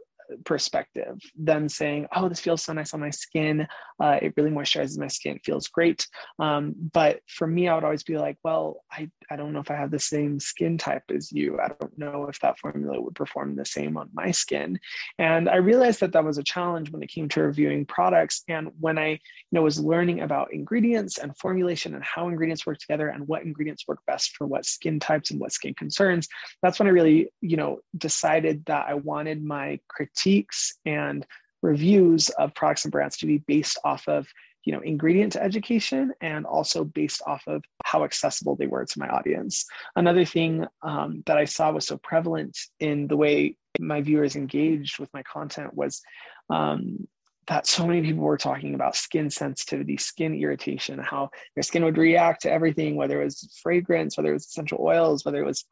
perspective 0.45 1.19
them 1.35 1.67
saying 1.69 2.07
oh 2.15 2.29
this 2.29 2.39
feels 2.39 2.63
so 2.63 2.73
nice 2.73 2.93
on 2.93 2.99
my 2.99 3.09
skin. 3.09 3.67
Uh, 3.99 4.17
it 4.21 4.33
really 4.35 4.49
moisturizes 4.49 4.97
my 4.97 5.07
skin. 5.07 5.35
It 5.35 5.45
feels 5.45 5.67
great. 5.67 6.07
Um, 6.39 6.73
but 6.93 7.19
for 7.27 7.47
me 7.47 7.67
i 7.67 7.75
would 7.75 7.83
always 7.83 8.03
be 8.03 8.17
like 8.17 8.37
well 8.43 8.83
I, 8.91 9.09
I 9.29 9.35
don't 9.35 9.53
know 9.53 9.59
if 9.59 9.71
i 9.71 9.75
have 9.75 9.91
the 9.91 9.99
same 9.99 10.39
skin 10.39 10.77
type 10.77 11.03
as 11.13 11.31
you. 11.31 11.59
I 11.59 11.69
don't 11.79 11.97
know 11.97 12.27
if 12.27 12.39
that 12.41 12.59
formula 12.59 12.99
would 12.99 13.15
perform 13.15 13.55
the 13.55 13.65
same 13.65 13.97
on 13.97 14.09
my 14.13 14.31
skin. 14.31 14.79
And 15.19 15.49
i 15.49 15.55
realized 15.55 15.99
that 16.01 16.13
that 16.13 16.23
was 16.23 16.37
a 16.37 16.43
challenge 16.43 16.91
when 16.91 17.03
it 17.03 17.11
came 17.11 17.29
to 17.29 17.43
reviewing 17.43 17.85
products. 17.85 18.43
And 18.47 18.71
when 18.79 18.97
i 18.97 19.09
you 19.09 19.19
know 19.51 19.61
was 19.61 19.79
learning 19.79 20.21
about 20.21 20.53
ingredients 20.53 21.17
and 21.17 21.37
formulation 21.37 21.93
and 21.95 22.03
how 22.03 22.27
ingredients 22.27 22.65
work 22.65 22.77
together 22.77 23.09
and 23.09 23.27
what 23.27 23.43
ingredients 23.43 23.87
work 23.87 23.99
best 24.07 24.35
for 24.35 24.47
what 24.47 24.65
skin 24.65 24.99
types 24.99 25.31
and 25.31 25.39
what 25.39 25.51
skin 25.51 25.73
concerns 25.73 26.27
that's 26.61 26.79
when 26.79 26.87
i 26.87 26.91
really 26.91 27.31
you 27.41 27.57
know 27.57 27.79
decided 27.97 28.65
that 28.65 28.85
i 28.87 28.93
wanted 28.93 29.43
my 29.43 29.79
critiques 30.21 30.73
and 30.85 31.25
reviews 31.61 32.29
of 32.29 32.53
products 32.55 32.85
and 32.85 32.91
brands 32.91 33.17
to 33.17 33.27
be 33.27 33.39
based 33.39 33.77
off 33.83 34.07
of 34.07 34.27
you 34.65 34.73
know 34.73 34.79
ingredient 34.81 35.35
education 35.35 36.11
and 36.21 36.45
also 36.45 36.83
based 36.83 37.21
off 37.25 37.43
of 37.47 37.63
how 37.83 38.03
accessible 38.03 38.55
they 38.55 38.67
were 38.67 38.85
to 38.85 38.99
my 38.99 39.07
audience. 39.07 39.65
Another 39.95 40.25
thing 40.25 40.65
um, 40.83 41.23
that 41.25 41.37
i 41.37 41.45
saw 41.45 41.71
was 41.71 41.87
so 41.87 41.97
prevalent 41.97 42.57
in 42.79 43.07
the 43.07 43.17
way 43.17 43.55
my 43.79 44.01
viewers 44.01 44.35
engaged 44.35 44.99
with 44.99 45.09
my 45.13 45.23
content 45.23 45.73
was 45.73 46.01
um, 46.49 47.07
that 47.47 47.65
so 47.65 47.87
many 47.87 48.01
people 48.01 48.23
were 48.23 48.37
talking 48.37 48.75
about 48.75 48.95
skin 48.95 49.29
sensitivity 49.29 49.97
skin 49.97 50.35
irritation 50.35 50.99
how 50.99 51.29
their 51.55 51.63
skin 51.63 51.83
would 51.83 51.97
react 51.97 52.43
to 52.43 52.51
everything 52.51 52.95
whether 52.95 53.21
it 53.21 53.25
was 53.25 53.59
fragrance 53.63 54.17
whether 54.17 54.29
it 54.29 54.33
was 54.33 54.45
essential 54.45 54.77
oils 54.81 55.25
whether 55.25 55.41
it 55.41 55.45
was 55.45 55.65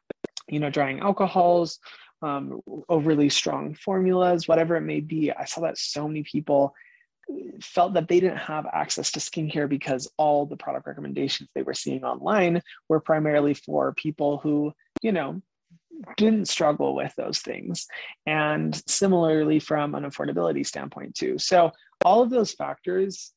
you 0.48 0.60
know 0.60 0.70
drying 0.70 1.00
alcohols 1.00 1.80
um, 2.22 2.62
overly 2.88 3.30
strong 3.30 3.74
formulas, 3.74 4.48
whatever 4.48 4.76
it 4.76 4.82
may 4.82 5.00
be. 5.00 5.32
I 5.32 5.46
saw 5.46 5.62
that 5.62 5.78
so 5.78 6.08
many 6.08 6.24
people 6.24 6.74
felt 7.62 7.94
that 7.94 8.08
they 8.08 8.20
didn't 8.20 8.38
have 8.38 8.66
access 8.74 9.12
to 9.12 9.20
skincare 9.20 9.70
because 9.70 10.12
all 10.18 10.46
the 10.46 10.58
product 10.58 10.88
recommendations 10.88 11.50
they 11.54 11.62
were 11.62 11.74
seeing 11.74 12.04
online 12.04 12.62
were 12.88 13.00
primarily 13.00 13.54
for 13.54 13.94
people 13.94 14.38
who, 14.40 14.74
you 15.02 15.12
know, 15.12 15.42
didn't 16.18 16.48
struggle 16.48 16.96
with 16.96 17.14
those 17.16 17.40
things. 17.40 17.88
And 18.26 18.76
similarly, 18.88 19.60
from 19.60 19.96
an 19.96 20.04
affordability 20.04 20.66
standpoint, 20.66 21.16
too. 21.16 21.38
So, 21.38 21.72
all 22.06 22.22
of 22.22 22.30
those 22.30 22.54
factors 22.54 23.34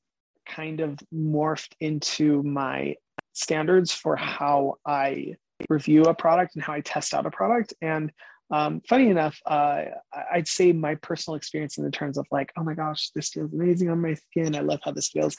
kind 0.46 0.80
of 0.80 0.98
morphed 1.12 1.72
into 1.80 2.42
my 2.42 2.94
standards 3.32 3.92
for 3.92 4.16
how 4.16 4.76
I 4.86 5.34
review 5.68 6.02
a 6.02 6.14
product 6.14 6.54
and 6.54 6.62
how 6.62 6.74
I 6.74 6.80
test 6.80 7.14
out 7.14 7.26
a 7.26 7.30
product. 7.30 7.74
And 7.80 8.12
um, 8.52 8.82
funny 8.88 9.08
enough, 9.08 9.40
uh, 9.46 9.84
I'd 10.32 10.46
say 10.46 10.72
my 10.72 10.94
personal 10.96 11.36
experience 11.36 11.78
in 11.78 11.84
the 11.84 11.90
terms 11.90 12.18
of 12.18 12.26
like, 12.30 12.52
oh 12.58 12.62
my 12.62 12.74
gosh, 12.74 13.10
this 13.14 13.30
feels 13.30 13.52
amazing 13.52 13.88
on 13.88 14.00
my 14.00 14.14
skin. 14.14 14.54
I 14.54 14.60
love 14.60 14.80
how 14.84 14.92
this 14.92 15.08
feels, 15.08 15.36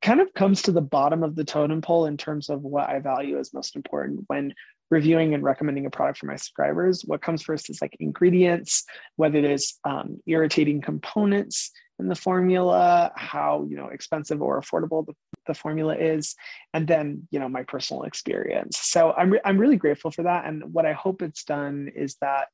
kind 0.00 0.20
of 0.20 0.32
comes 0.34 0.62
to 0.62 0.72
the 0.72 0.80
bottom 0.80 1.22
of 1.22 1.36
the 1.36 1.44
totem 1.44 1.82
pole 1.82 2.06
in 2.06 2.16
terms 2.16 2.48
of 2.48 2.62
what 2.62 2.88
I 2.88 2.98
value 3.00 3.38
as 3.38 3.52
most 3.52 3.76
important 3.76 4.24
when 4.28 4.54
reviewing 4.90 5.34
and 5.34 5.42
recommending 5.42 5.86
a 5.86 5.90
product 5.90 6.18
for 6.18 6.26
my 6.26 6.36
subscribers. 6.36 7.02
What 7.04 7.22
comes 7.22 7.42
first 7.42 7.68
is 7.68 7.82
like 7.82 7.96
ingredients, 8.00 8.84
whether 9.16 9.42
there's 9.42 9.78
um, 9.84 10.20
irritating 10.26 10.80
components 10.80 11.70
in 11.98 12.08
the 12.08 12.14
formula, 12.14 13.12
how 13.16 13.66
you 13.68 13.76
know 13.76 13.88
expensive 13.88 14.42
or 14.42 14.60
affordable 14.60 15.06
the, 15.06 15.14
the 15.46 15.54
formula 15.54 15.94
is, 15.94 16.34
and 16.72 16.86
then 16.86 17.26
you 17.30 17.38
know 17.38 17.48
my 17.48 17.62
personal 17.62 18.02
experience. 18.04 18.78
So 18.78 19.12
I'm 19.12 19.30
re- 19.30 19.40
I'm 19.44 19.58
really 19.58 19.76
grateful 19.76 20.10
for 20.10 20.22
that, 20.24 20.46
and 20.46 20.72
what 20.72 20.86
I 20.86 20.92
hope 20.92 21.22
it's 21.22 21.44
done 21.44 21.90
is 21.94 22.16
that 22.20 22.48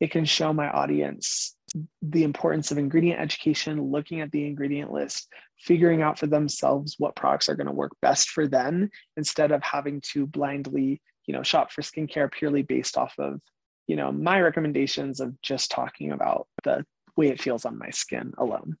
it 0.00 0.10
can 0.10 0.24
show 0.24 0.52
my 0.52 0.70
audience 0.70 1.56
the 2.02 2.24
importance 2.24 2.70
of 2.70 2.78
ingredient 2.78 3.20
education, 3.20 3.90
looking 3.90 4.20
at 4.20 4.30
the 4.30 4.46
ingredient 4.46 4.92
list, 4.92 5.28
figuring 5.58 6.02
out 6.02 6.18
for 6.18 6.26
themselves 6.26 6.94
what 6.98 7.16
products 7.16 7.48
are 7.48 7.56
going 7.56 7.66
to 7.66 7.72
work 7.72 7.92
best 8.00 8.30
for 8.30 8.46
them 8.46 8.88
instead 9.16 9.52
of 9.52 9.62
having 9.62 10.00
to 10.12 10.26
blindly, 10.26 11.00
you 11.26 11.34
know, 11.34 11.42
shop 11.42 11.72
for 11.72 11.82
skincare 11.82 12.30
purely 12.30 12.62
based 12.62 12.96
off 12.96 13.12
of, 13.18 13.40
you 13.86 13.96
know, 13.96 14.12
my 14.12 14.40
recommendations 14.40 15.20
of 15.20 15.38
just 15.42 15.70
talking 15.70 16.12
about 16.12 16.46
the 16.62 16.84
way 17.18 17.28
it 17.28 17.42
feels 17.42 17.66
on 17.66 17.76
my 17.76 17.90
skin 17.90 18.32
alone. 18.38 18.78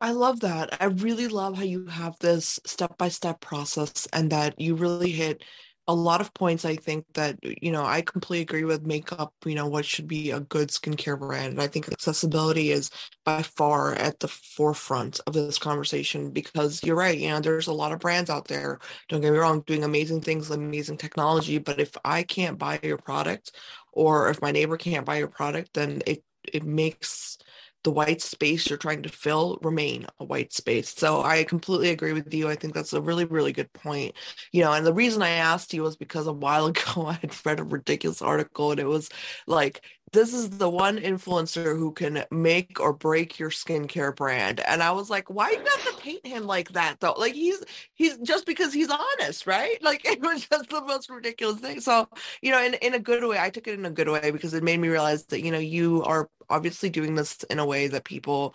I 0.00 0.12
love 0.12 0.40
that. 0.40 0.76
I 0.80 0.86
really 0.86 1.28
love 1.28 1.56
how 1.56 1.64
you 1.64 1.86
have 1.86 2.16
this 2.20 2.60
step 2.66 2.98
by 2.98 3.08
step 3.08 3.40
process 3.40 4.06
and 4.12 4.30
that 4.30 4.60
you 4.60 4.74
really 4.74 5.10
hit 5.10 5.42
a 5.88 5.94
lot 5.94 6.20
of 6.20 6.34
points 6.34 6.66
I 6.66 6.76
think 6.76 7.06
that 7.14 7.38
you 7.42 7.72
know 7.72 7.82
I 7.82 8.02
completely 8.02 8.42
agree 8.42 8.64
with 8.64 8.86
makeup 8.86 9.32
you 9.46 9.54
know 9.54 9.66
what 9.66 9.86
should 9.86 10.06
be 10.06 10.30
a 10.30 10.40
good 10.40 10.68
skincare 10.68 11.18
brand 11.18 11.52
and 11.52 11.62
I 11.62 11.66
think 11.66 11.90
accessibility 11.90 12.72
is 12.72 12.90
by 13.24 13.42
far 13.42 13.94
at 13.94 14.20
the 14.20 14.28
forefront 14.28 15.18
of 15.26 15.32
this 15.32 15.58
conversation 15.58 16.30
because 16.30 16.84
you're 16.84 16.94
right 16.94 17.18
you 17.18 17.30
know 17.30 17.40
there's 17.40 17.68
a 17.68 17.72
lot 17.72 17.92
of 17.92 18.00
brands 18.00 18.28
out 18.28 18.46
there 18.48 18.80
don't 19.08 19.22
get 19.22 19.32
me 19.32 19.38
wrong 19.38 19.62
doing 19.66 19.82
amazing 19.82 20.20
things 20.20 20.50
amazing 20.50 20.98
technology 20.98 21.56
but 21.56 21.80
if 21.80 21.96
I 22.04 22.22
can't 22.22 22.58
buy 22.58 22.78
your 22.82 22.98
product 22.98 23.52
or 23.90 24.28
if 24.28 24.42
my 24.42 24.50
neighbor 24.50 24.76
can't 24.76 25.06
buy 25.06 25.16
your 25.16 25.28
product 25.28 25.72
then 25.72 26.02
it 26.06 26.22
it 26.52 26.64
makes 26.64 27.38
the 27.84 27.90
white 27.92 28.20
space 28.20 28.68
you're 28.68 28.78
trying 28.78 29.02
to 29.02 29.08
fill 29.08 29.58
remain 29.62 30.04
a 30.18 30.24
white 30.24 30.52
space. 30.52 30.92
So 30.96 31.22
I 31.22 31.44
completely 31.44 31.90
agree 31.90 32.12
with 32.12 32.32
you. 32.34 32.48
I 32.48 32.56
think 32.56 32.74
that's 32.74 32.92
a 32.92 33.00
really, 33.00 33.24
really 33.24 33.52
good 33.52 33.72
point. 33.72 34.14
You 34.52 34.62
know, 34.62 34.72
and 34.72 34.84
the 34.84 34.92
reason 34.92 35.22
I 35.22 35.30
asked 35.30 35.72
you 35.72 35.82
was 35.82 35.96
because 35.96 36.26
a 36.26 36.32
while 36.32 36.66
ago 36.68 37.06
I 37.06 37.12
had 37.14 37.34
read 37.46 37.60
a 37.60 37.64
ridiculous 37.64 38.20
article 38.20 38.72
and 38.72 38.80
it 38.80 38.86
was 38.86 39.08
like 39.46 39.82
this 40.12 40.32
is 40.32 40.48
the 40.50 40.70
one 40.70 40.96
influencer 40.98 41.78
who 41.78 41.92
can 41.92 42.24
make 42.30 42.80
or 42.80 42.94
break 42.94 43.38
your 43.38 43.50
skincare 43.50 44.14
brand. 44.16 44.60
And 44.60 44.82
I 44.82 44.90
was 44.92 45.10
like, 45.10 45.28
why 45.28 45.50
you 45.50 45.58
have 45.58 45.84
to 45.96 46.00
paint 46.00 46.26
him 46.26 46.44
like 46.44 46.72
that 46.72 46.98
though? 47.00 47.12
Like 47.12 47.34
he's 47.34 47.62
he's 47.94 48.16
just 48.18 48.46
because 48.46 48.72
he's 48.72 48.90
honest, 48.90 49.46
right? 49.46 49.76
Like 49.88 50.04
it 50.04 50.20
was 50.20 50.46
just 50.46 50.68
the 50.68 50.82
most 50.82 51.08
ridiculous 51.08 51.60
thing. 51.60 51.80
So, 51.80 52.08
you 52.42 52.50
know, 52.52 52.62
in, 52.62 52.74
in 52.74 52.94
a 52.94 52.98
good 52.98 53.24
way, 53.24 53.38
I 53.38 53.48
took 53.50 53.66
it 53.66 53.78
in 53.78 53.86
a 53.86 53.90
good 53.90 54.08
way 54.08 54.30
because 54.30 54.52
it 54.52 54.62
made 54.62 54.78
me 54.80 54.88
realize 54.88 55.24
that, 55.26 55.42
you 55.42 55.50
know, 55.50 55.58
you 55.58 56.02
are 56.04 56.28
obviously 56.50 56.90
doing 56.90 57.14
this 57.14 57.42
in 57.44 57.58
a 57.58 57.66
way 57.66 57.86
that 57.88 58.04
people 58.04 58.54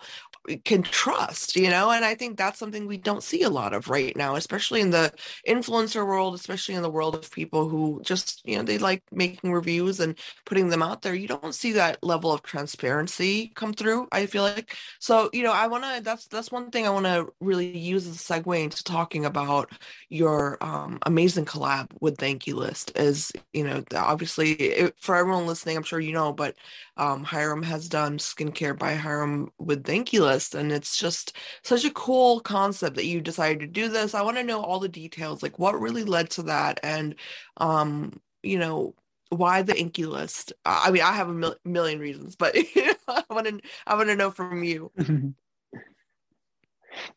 can 0.64 0.82
trust, 0.82 1.56
you 1.56 1.70
know, 1.70 1.90
and 1.90 2.04
I 2.04 2.14
think 2.14 2.36
that's 2.36 2.58
something 2.58 2.86
we 2.86 2.98
don't 2.98 3.22
see 3.22 3.42
a 3.42 3.48
lot 3.48 3.72
of 3.72 3.88
right 3.88 4.14
now, 4.14 4.36
especially 4.36 4.82
in 4.82 4.90
the 4.90 5.12
influencer 5.48 6.06
world, 6.06 6.34
especially 6.34 6.74
in 6.74 6.82
the 6.82 6.90
world 6.90 7.14
of 7.14 7.30
people 7.30 7.68
who 7.68 8.00
just, 8.04 8.42
you 8.44 8.56
know, 8.56 8.62
they 8.62 8.76
like 8.76 9.02
making 9.10 9.52
reviews 9.52 10.00
and 10.00 10.18
putting 10.44 10.68
them 10.68 10.82
out 10.82 11.00
there. 11.00 11.14
You 11.14 11.28
don't 11.28 11.54
see 11.54 11.72
that 11.72 12.02
level 12.02 12.30
of 12.30 12.42
transparency 12.42 13.52
come 13.54 13.72
through, 13.72 14.06
I 14.12 14.26
feel 14.26 14.42
like. 14.42 14.76
So, 14.98 15.30
you 15.32 15.42
know, 15.42 15.52
I 15.52 15.66
want 15.66 15.84
to 15.84 16.02
that's 16.02 16.26
that's 16.26 16.52
one 16.52 16.70
thing 16.70 16.86
I 16.86 16.90
want 16.90 17.06
to 17.06 17.32
really 17.40 17.76
use 17.76 18.06
as 18.06 18.16
a 18.16 18.18
segue 18.18 18.62
into 18.62 18.84
talking 18.84 19.24
about 19.24 19.70
your 20.10 20.58
um, 20.60 20.98
amazing 21.06 21.46
collab 21.46 21.88
with 22.00 22.18
the 22.18 22.26
INKEY 22.26 22.52
List 22.52 22.92
is, 22.96 23.32
you 23.54 23.64
know, 23.64 23.82
obviously 23.94 24.52
it, 24.52 24.94
for 25.00 25.16
everyone 25.16 25.46
listening, 25.46 25.76
I'm 25.76 25.82
sure 25.82 26.00
you 26.00 26.12
know, 26.12 26.32
but 26.32 26.54
um, 26.96 27.24
Hyram 27.24 27.64
has 27.64 27.83
done 27.88 28.18
skincare 28.18 28.78
by 28.78 28.96
Hyram 28.96 29.48
with 29.58 29.84
the 29.84 29.92
INKEY 29.92 30.20
List, 30.20 30.54
and 30.54 30.72
it's 30.72 30.98
just 30.98 31.36
such 31.62 31.84
a 31.84 31.90
cool 31.90 32.40
concept 32.40 32.96
that 32.96 33.06
you 33.06 33.20
decided 33.20 33.60
to 33.60 33.66
do 33.66 33.88
this. 33.88 34.14
I 34.14 34.22
want 34.22 34.36
to 34.36 34.44
know 34.44 34.62
all 34.62 34.80
the 34.80 34.88
details, 34.88 35.42
like 35.42 35.58
what 35.58 35.80
really 35.80 36.04
led 36.04 36.30
to 36.30 36.42
that, 36.44 36.80
and 36.82 37.14
um, 37.56 38.20
you 38.42 38.58
know, 38.58 38.94
why 39.30 39.62
the 39.62 39.74
INKEY 39.74 40.06
List. 40.06 40.52
I 40.64 40.90
mean, 40.90 41.02
I 41.02 41.12
have 41.12 41.28
a 41.28 41.34
mil- 41.34 41.56
million 41.64 41.98
reasons, 41.98 42.36
but 42.36 42.56
I 43.08 43.22
want 43.30 43.46
to 43.46 43.60
I 43.86 43.94
want 43.94 44.08
to 44.08 44.16
know 44.16 44.30
from 44.30 44.62
you. 44.64 44.90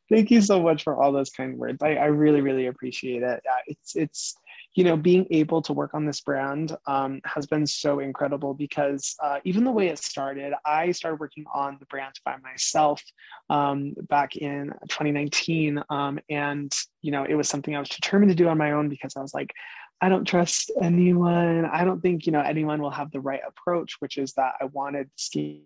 Thank 0.09 0.31
you 0.31 0.41
so 0.41 0.61
much 0.61 0.83
for 0.83 1.01
all 1.01 1.11
those 1.11 1.29
kind 1.29 1.57
words. 1.57 1.79
I, 1.81 1.95
I 1.95 2.05
really, 2.05 2.41
really 2.41 2.67
appreciate 2.67 3.23
it. 3.23 3.41
it's 3.67 3.95
it's 3.95 4.35
you 4.77 4.83
know, 4.83 4.95
being 4.95 5.25
able 5.31 5.59
to 5.59 5.73
work 5.73 5.95
on 5.95 6.05
this 6.05 6.21
brand 6.21 6.77
um, 6.85 7.19
has 7.25 7.47
been 7.47 7.65
so 7.65 7.97
incredible 7.97 8.53
because 8.53 9.15
uh, 9.23 9.39
even 9.43 9.63
the 9.63 9.71
way 9.71 9.87
it 9.87 9.97
started, 9.97 10.53
I 10.67 10.91
started 10.91 11.19
working 11.19 11.45
on 11.51 11.77
the 11.79 11.87
brand 11.87 12.13
by 12.23 12.35
myself 12.43 13.01
um, 13.49 13.95
back 14.07 14.35
in 14.35 14.67
2019. 14.87 15.83
Um, 15.89 16.19
and, 16.29 16.71
you 17.01 17.11
know, 17.11 17.25
it 17.27 17.33
was 17.33 17.49
something 17.49 17.75
I 17.75 17.79
was 17.79 17.89
determined 17.89 18.29
to 18.29 18.35
do 18.35 18.49
on 18.49 18.59
my 18.59 18.73
own 18.73 18.87
because 18.87 19.17
I 19.17 19.21
was 19.21 19.33
like, 19.33 19.51
I 19.99 20.09
don't 20.09 20.25
trust 20.25 20.71
anyone. 20.79 21.65
I 21.65 21.83
don't 21.83 21.99
think, 21.99 22.27
you 22.27 22.31
know, 22.31 22.41
anyone 22.41 22.79
will 22.79 22.91
have 22.91 23.09
the 23.09 23.19
right 23.19 23.41
approach, 23.47 23.95
which 23.97 24.19
is 24.19 24.33
that 24.33 24.53
I 24.61 24.65
wanted 24.65 25.05
to 25.05 25.23
ski 25.23 25.63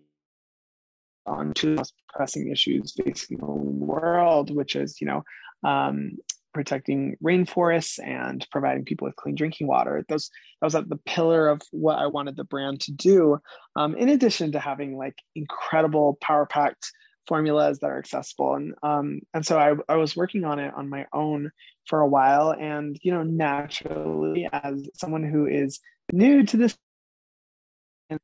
on 1.26 1.52
two 1.52 1.74
most 1.74 1.92
pressing 2.08 2.50
issues 2.50 2.94
facing 2.94 3.36
the 3.36 3.44
world, 3.44 4.56
which 4.56 4.74
is, 4.74 5.02
you 5.02 5.06
know, 5.06 5.22
um, 5.64 6.16
protecting 6.52 7.16
rainforests 7.22 7.98
and 8.04 8.46
providing 8.50 8.84
people 8.84 9.06
with 9.06 9.16
clean 9.16 9.34
drinking 9.34 9.66
water. 9.66 10.04
Those 10.08 10.30
that 10.60 10.66
was 10.66 10.74
at 10.74 10.88
the 10.88 10.96
pillar 10.96 11.48
of 11.48 11.62
what 11.70 11.98
I 11.98 12.06
wanted 12.06 12.36
the 12.36 12.44
brand 12.44 12.80
to 12.82 12.92
do. 12.92 13.38
Um, 13.76 13.94
in 13.96 14.08
addition 14.08 14.52
to 14.52 14.58
having 14.58 14.96
like 14.96 15.16
incredible 15.34 16.18
power 16.20 16.46
packed 16.46 16.92
formulas 17.26 17.78
that 17.78 17.90
are 17.90 17.98
accessible, 17.98 18.54
and 18.54 18.74
um, 18.82 19.20
and 19.34 19.44
so 19.44 19.58
I, 19.58 19.74
I 19.92 19.96
was 19.96 20.16
working 20.16 20.44
on 20.44 20.58
it 20.58 20.72
on 20.74 20.88
my 20.88 21.06
own 21.12 21.50
for 21.86 22.00
a 22.00 22.08
while, 22.08 22.52
and 22.52 22.98
you 23.02 23.12
know 23.12 23.22
naturally 23.22 24.48
as 24.52 24.88
someone 24.94 25.24
who 25.24 25.46
is 25.46 25.80
new 26.12 26.44
to 26.44 26.56
this 26.56 26.76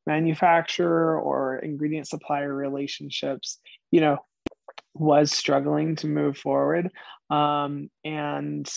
manufacturer 0.06 1.18
or 1.18 1.58
ingredient 1.58 2.06
supplier 2.06 2.54
relationships, 2.54 3.58
you 3.90 4.00
know 4.00 4.18
was 4.98 5.32
struggling 5.32 5.96
to 5.96 6.06
move 6.06 6.36
forward. 6.36 6.90
Um, 7.30 7.90
and 8.04 8.70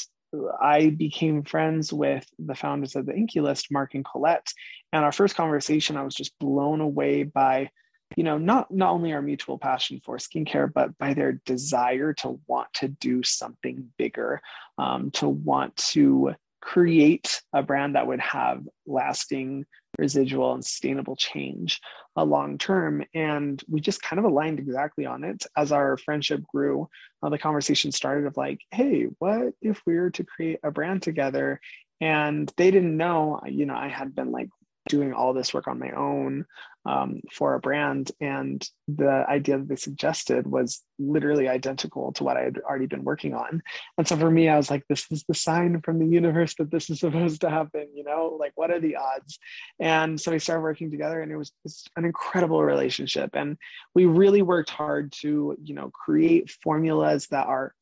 I 0.62 0.90
became 0.90 1.44
friends 1.44 1.92
with 1.92 2.26
the 2.40 2.56
founders 2.56 2.96
of 2.96 3.06
the 3.06 3.14
INKEY 3.14 3.42
List, 3.42 3.72
Mark 3.72 3.96
and 3.96 4.06
Colette. 4.06 4.48
And 4.94 5.04
our 5.04 5.12
first 5.12 5.36
conversation, 5.36 5.98
I 5.98 6.04
was 6.04 6.16
just 6.16 6.38
blown 6.40 6.82
away 6.82 7.24
by, 7.24 7.70
you 8.16 8.24
know, 8.24 8.38
not 8.38 8.72
not 8.72 8.92
only 8.92 9.14
our 9.14 9.22
mutual 9.22 9.58
passion 9.58 10.02
for 10.04 10.18
skincare, 10.18 10.72
but 10.72 10.98
by 10.98 11.14
their 11.14 11.34
desire 11.46 12.14
to 12.16 12.40
want 12.48 12.68
to 12.76 12.88
do 12.88 13.24
something 13.24 13.90
bigger, 13.98 14.42
um, 14.78 15.12
to 15.12 15.28
want 15.28 15.76
to 15.78 16.36
create 16.62 17.42
a 17.54 17.64
brand 17.64 17.96
that 17.96 18.08
would 18.08 18.20
have 18.20 18.62
lasting 18.86 19.66
residual 19.98 20.54
and 20.54 20.64
sustainable 20.64 21.16
change 21.16 21.80
uh, 22.16 22.24
long 22.24 22.58
term. 22.58 23.04
And 23.14 23.62
we 23.70 23.82
just 23.82 24.02
kind 24.02 24.20
of 24.20 24.26
aligned 24.26 24.60
exactly 24.60 25.06
on 25.06 25.24
it 25.24 25.46
as 25.56 25.72
our 25.72 25.98
friendship 25.98 26.44
grew. 26.44 26.90
Uh, 27.24 27.30
the 27.30 27.38
conversation 27.38 27.92
started 27.92 28.26
of 28.26 28.38
like, 28.38 28.60
hey, 28.72 29.08
what 29.20 29.54
if 29.62 29.82
we 29.86 29.98
were 29.98 30.12
to 30.12 30.24
create 30.24 30.60
a 30.64 30.72
brand 30.72 31.02
together? 31.02 31.60
And 32.00 32.52
they 32.58 32.72
didn't 32.72 32.98
know, 32.98 33.42
you 33.46 33.66
know, 33.66 33.76
I 33.76 33.88
had 33.88 34.16
been 34.16 34.32
like 34.32 34.50
doing 34.92 35.14
all 35.14 35.34
this 35.34 35.54
work 35.54 35.70
on 35.70 35.80
my 35.80 35.92
own 35.92 36.46
um, 36.86 37.22
for 37.32 37.56
a 37.56 37.62
brand. 37.62 38.12
And 38.20 38.62
the 38.90 39.26
idea 39.38 39.58
that 39.58 39.70
they 39.70 39.78
suggested 39.78 40.46
was 40.46 40.82
literally 41.00 41.48
identical 41.48 42.12
to 42.14 42.26
what 42.26 42.36
I 42.36 42.42
had 42.42 42.58
already 42.58 42.88
been 42.88 43.06
working 43.06 43.34
on. 43.34 43.64
And 43.98 44.06
so 44.06 44.18
for 44.18 44.30
me, 44.30 44.50
I 44.50 44.58
was 44.58 44.70
like, 44.70 44.84
this 44.90 45.06
is 45.10 45.24
the 45.24 45.34
sign 45.34 45.80
from 45.82 45.98
the 45.98 46.06
universe 46.06 46.56
that 46.56 46.72
this 46.72 46.90
is 46.90 47.00
supposed 47.00 47.40
to 47.42 47.50
happen, 47.50 47.88
you 47.96 48.04
know, 48.04 48.36
like 48.38 48.52
what 48.56 48.70
are 48.70 48.82
the 48.82 48.98
odds? 48.98 49.40
And 49.80 50.20
so 50.20 50.32
we 50.32 50.40
started 50.40 50.64
working 50.64 50.92
together 50.92 51.22
and 51.22 51.32
it 51.32 51.38
was, 51.38 51.48
it 51.50 51.64
was 51.64 51.86
an 51.96 52.04
incredible 52.04 52.62
relationship. 52.62 53.30
And 53.34 53.58
we 53.96 54.06
really 54.06 54.42
worked 54.42 54.72
hard 54.72 55.14
to, 55.22 55.56
you 55.64 55.74
know, 55.74 55.90
create 55.90 56.52
formulas 56.64 57.28
that 57.28 57.48
are 57.48 57.74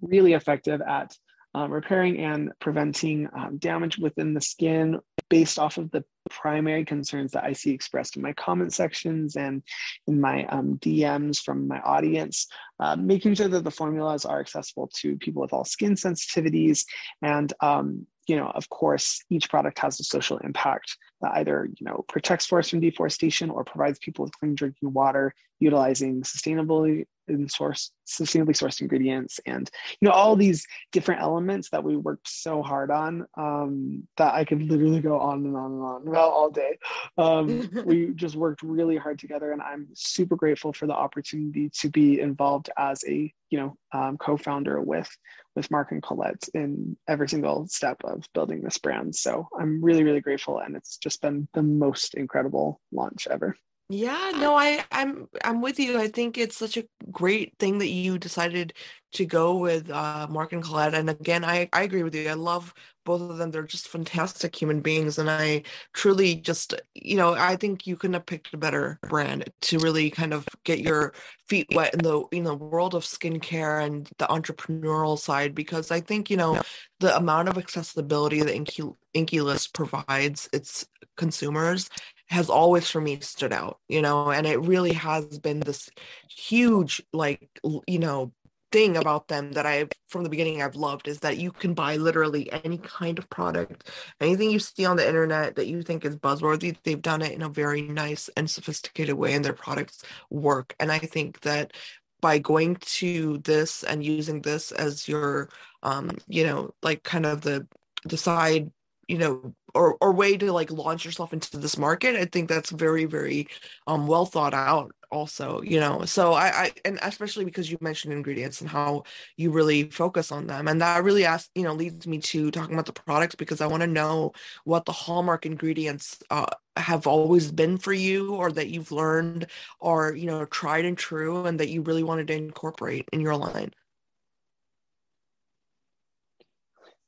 really 0.00 0.32
effective 0.32 0.80
at 0.80 1.14
um, 1.54 1.70
repairing 1.70 2.18
and 2.18 2.52
preventing 2.60 3.28
um, 3.36 3.58
damage 3.58 3.98
within 3.98 4.34
the 4.34 4.40
skin 4.40 4.98
based 5.28 5.58
off 5.58 5.78
of 5.78 5.90
the 5.90 6.04
primary 6.28 6.84
concerns 6.84 7.32
that 7.32 7.44
I 7.44 7.52
see 7.52 7.70
expressed 7.70 8.16
in 8.16 8.22
my 8.22 8.32
comment 8.34 8.72
sections 8.72 9.36
and 9.36 9.62
in 10.06 10.20
my 10.20 10.46
um, 10.46 10.78
DMs 10.78 11.38
from 11.42 11.66
my 11.66 11.80
audience, 11.80 12.46
uh, 12.78 12.96
making 12.96 13.34
sure 13.34 13.48
that 13.48 13.64
the 13.64 13.70
formulas 13.70 14.24
are 14.24 14.40
accessible 14.40 14.90
to 14.96 15.16
people 15.16 15.42
with 15.42 15.52
all 15.52 15.64
skin 15.64 15.94
sensitivities. 15.94 16.84
And 17.22 17.52
um, 17.60 18.06
you 18.30 18.36
know, 18.36 18.52
of 18.54 18.68
course, 18.68 19.24
each 19.28 19.50
product 19.50 19.80
has 19.80 19.98
a 19.98 20.04
social 20.04 20.38
impact 20.38 20.96
that 21.20 21.32
either, 21.34 21.68
you 21.78 21.84
know, 21.84 22.04
protects 22.08 22.46
forests 22.46 22.70
from 22.70 22.78
deforestation 22.78 23.50
or 23.50 23.64
provides 23.64 23.98
people 23.98 24.24
with 24.24 24.38
clean 24.38 24.54
drinking 24.54 24.92
water, 24.92 25.34
utilizing 25.58 26.22
sustainably 26.22 27.06
in 27.30 27.48
source 27.48 27.92
sustainably 28.06 28.48
sourced 28.48 28.80
ingredients 28.80 29.40
and 29.46 29.70
you 30.00 30.06
know 30.06 30.12
all 30.12 30.36
these 30.36 30.66
different 30.92 31.22
elements 31.22 31.70
that 31.70 31.82
we 31.82 31.96
worked 31.96 32.28
so 32.28 32.62
hard 32.62 32.90
on 32.90 33.24
um, 33.36 34.06
that 34.16 34.34
i 34.34 34.44
could 34.44 34.62
literally 34.62 35.00
go 35.00 35.18
on 35.18 35.44
and 35.44 35.56
on 35.56 35.72
and 35.72 35.82
on 35.82 36.08
about 36.08 36.30
all 36.30 36.50
day. 36.50 36.78
Um, 37.16 37.70
we 37.84 38.12
just 38.14 38.36
worked 38.36 38.62
really 38.62 38.96
hard 38.96 39.18
together 39.18 39.52
and 39.52 39.62
i'm 39.62 39.88
super 39.94 40.36
grateful 40.36 40.72
for 40.72 40.86
the 40.86 40.94
opportunity 40.94 41.70
to 41.80 41.88
be 41.88 42.20
involved 42.20 42.70
as 42.76 43.02
a 43.08 43.32
you 43.50 43.58
know 43.58 43.76
um, 43.92 44.18
co-founder 44.18 44.80
with 44.80 45.10
with 45.56 45.70
mark 45.70 45.92
and 45.92 46.02
colette 46.02 46.48
in 46.54 46.96
every 47.08 47.28
single 47.28 47.66
step 47.66 47.96
of 48.04 48.24
building 48.34 48.62
this 48.62 48.78
brand. 48.78 49.14
So 49.14 49.48
i'm 49.58 49.82
really 49.82 50.04
really 50.04 50.20
grateful 50.20 50.58
and 50.58 50.76
it's 50.76 50.96
just 50.96 51.20
been 51.20 51.48
the 51.54 51.62
most 51.62 52.14
incredible 52.14 52.80
launch 52.92 53.26
ever 53.30 53.56
yeah, 53.92 54.30
no, 54.36 54.54
I 54.54 54.84
I'm 54.92 55.26
I'm 55.42 55.60
with 55.60 55.80
you. 55.80 55.98
I 55.98 56.06
think 56.06 56.38
it's 56.38 56.56
such 56.56 56.76
a 56.76 56.84
great 57.10 57.54
thing 57.58 57.78
that 57.78 57.88
you 57.88 58.18
decided 58.18 58.72
to 59.14 59.26
go 59.26 59.56
with 59.56 59.90
uh 59.90 60.28
Mark 60.30 60.52
and 60.52 60.62
Colette. 60.62 60.94
And 60.94 61.10
again, 61.10 61.44
I 61.44 61.68
I 61.72 61.82
agree 61.82 62.04
with 62.04 62.14
you. 62.14 62.28
I 62.28 62.34
love 62.34 62.72
both 63.04 63.20
of 63.20 63.36
them. 63.38 63.50
They're 63.50 63.64
just 63.64 63.88
fantastic 63.88 64.54
human 64.54 64.80
beings 64.80 65.18
and 65.18 65.28
I 65.28 65.64
truly 65.92 66.36
just, 66.36 66.74
you 66.94 67.16
know, 67.16 67.34
I 67.34 67.56
think 67.56 67.84
you 67.84 67.96
couldn't 67.96 68.14
have 68.14 68.26
picked 68.26 68.54
a 68.54 68.58
better 68.58 69.00
brand 69.08 69.50
to 69.62 69.78
really 69.80 70.08
kind 70.08 70.34
of 70.34 70.46
get 70.62 70.78
your 70.78 71.12
feet 71.48 71.66
wet 71.74 71.92
in 71.92 72.00
the 72.00 72.24
you 72.30 72.42
know 72.42 72.54
world 72.54 72.94
of 72.94 73.02
skincare 73.02 73.84
and 73.84 74.08
the 74.18 74.26
entrepreneurial 74.26 75.18
side 75.18 75.52
because 75.52 75.90
I 75.90 76.00
think, 76.00 76.30
you 76.30 76.36
know, 76.36 76.62
the 77.00 77.16
amount 77.16 77.48
of 77.48 77.58
accessibility 77.58 78.40
that 78.40 78.54
INKEY, 78.54 78.84
INKEY 79.14 79.40
List 79.40 79.74
provides 79.74 80.48
its 80.52 80.86
consumers 81.16 81.90
has 82.30 82.48
always 82.48 82.88
for 82.88 83.00
me 83.00 83.18
stood 83.20 83.52
out, 83.52 83.78
you 83.88 84.00
know, 84.00 84.30
and 84.30 84.46
it 84.46 84.60
really 84.60 84.92
has 84.92 85.38
been 85.40 85.60
this 85.60 85.90
huge, 86.28 87.02
like, 87.12 87.48
you 87.86 87.98
know, 87.98 88.32
thing 88.72 88.96
about 88.96 89.26
them 89.26 89.50
that 89.52 89.66
I've 89.66 89.90
from 90.06 90.22
the 90.22 90.30
beginning 90.30 90.62
I've 90.62 90.76
loved 90.76 91.08
is 91.08 91.18
that 91.20 91.38
you 91.38 91.50
can 91.50 91.74
buy 91.74 91.96
literally 91.96 92.50
any 92.64 92.78
kind 92.78 93.18
of 93.18 93.28
product, 93.28 93.90
anything 94.20 94.50
you 94.50 94.60
see 94.60 94.86
on 94.86 94.96
the 94.96 95.06
internet 95.06 95.56
that 95.56 95.66
you 95.66 95.82
think 95.82 96.04
is 96.04 96.16
buzzworthy. 96.16 96.76
They've 96.84 97.02
done 97.02 97.20
it 97.22 97.32
in 97.32 97.42
a 97.42 97.48
very 97.48 97.82
nice 97.82 98.30
and 98.36 98.48
sophisticated 98.48 99.16
way, 99.16 99.34
and 99.34 99.44
their 99.44 99.52
products 99.52 100.04
work. 100.30 100.76
And 100.78 100.92
I 100.92 101.00
think 101.00 101.40
that 101.40 101.72
by 102.20 102.38
going 102.38 102.76
to 102.76 103.38
this 103.38 103.82
and 103.82 104.04
using 104.04 104.42
this 104.42 104.70
as 104.70 105.08
your, 105.08 105.48
um, 105.82 106.18
you 106.28 106.44
know, 106.46 106.72
like 106.80 107.02
kind 107.02 107.26
of 107.26 107.40
the 107.40 107.66
the 108.04 108.16
side 108.16 108.70
you 109.10 109.18
know 109.18 109.54
or 109.74 109.96
or 110.00 110.12
way 110.12 110.36
to 110.36 110.52
like 110.52 110.70
launch 110.70 111.04
yourself 111.04 111.32
into 111.32 111.56
this 111.58 111.76
market 111.78 112.16
i 112.16 112.24
think 112.24 112.48
that's 112.48 112.70
very 112.70 113.04
very 113.06 113.46
um 113.86 114.06
well 114.06 114.26
thought 114.26 114.54
out 114.54 114.92
also 115.12 115.60
you 115.62 115.80
know? 115.80 116.04
So 116.04 116.32
i 116.34 116.46
i 116.64 116.72
and 116.84 116.98
especially 117.02 117.44
because 117.44 117.70
you 117.70 117.78
mentioned 117.80 118.12
ingredients 118.12 118.60
and 118.60 118.70
how 118.70 119.02
you 119.36 119.50
really 119.50 119.90
focus 119.90 120.30
on 120.32 120.46
them. 120.46 120.68
And 120.68 120.80
that 120.80 121.02
really 121.04 121.24
asks 121.24 121.50
you 121.54 121.64
know 121.64 121.74
leads 121.74 122.06
me 122.06 122.18
to 122.18 122.50
talking 122.50 122.74
about 122.74 122.86
the 122.86 122.92
products 122.92 123.34
because 123.34 123.60
i 123.60 123.66
want 123.66 123.82
to 123.82 123.86
know 123.88 124.32
what 124.64 124.84
the 124.84 124.92
hallmark 124.92 125.46
ingredients 125.46 126.22
uh, 126.30 126.46
have 126.76 127.06
always 127.06 127.50
been 127.52 127.76
for 127.78 127.92
you 127.92 128.34
or 128.34 128.52
that 128.52 128.68
you've 128.70 128.92
learned 128.92 129.46
or 129.80 130.14
you 130.14 130.26
know 130.26 130.44
tried 130.46 130.84
and 130.84 130.98
true 130.98 131.44
and 131.46 131.58
that 131.60 131.68
you 131.70 131.82
really 131.82 132.04
wanted 132.04 132.26
to 132.28 132.34
incorporate 132.34 133.08
in 133.12 133.20
your 133.20 133.36
line. 133.36 133.72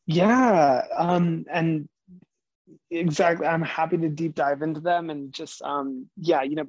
Yeah 0.07 0.85
um 0.97 1.45
and 1.51 1.89
exactly. 2.93 3.47
I'm 3.47 3.63
happy 3.63 3.97
to 3.99 4.09
deep 4.09 4.35
dive 4.35 4.63
into 4.63 4.81
them 4.81 5.11
and 5.11 5.33
just 5.33 5.63
um 5.63 6.09
yeah 6.17 6.43
you 6.43 6.57
know 6.57 6.67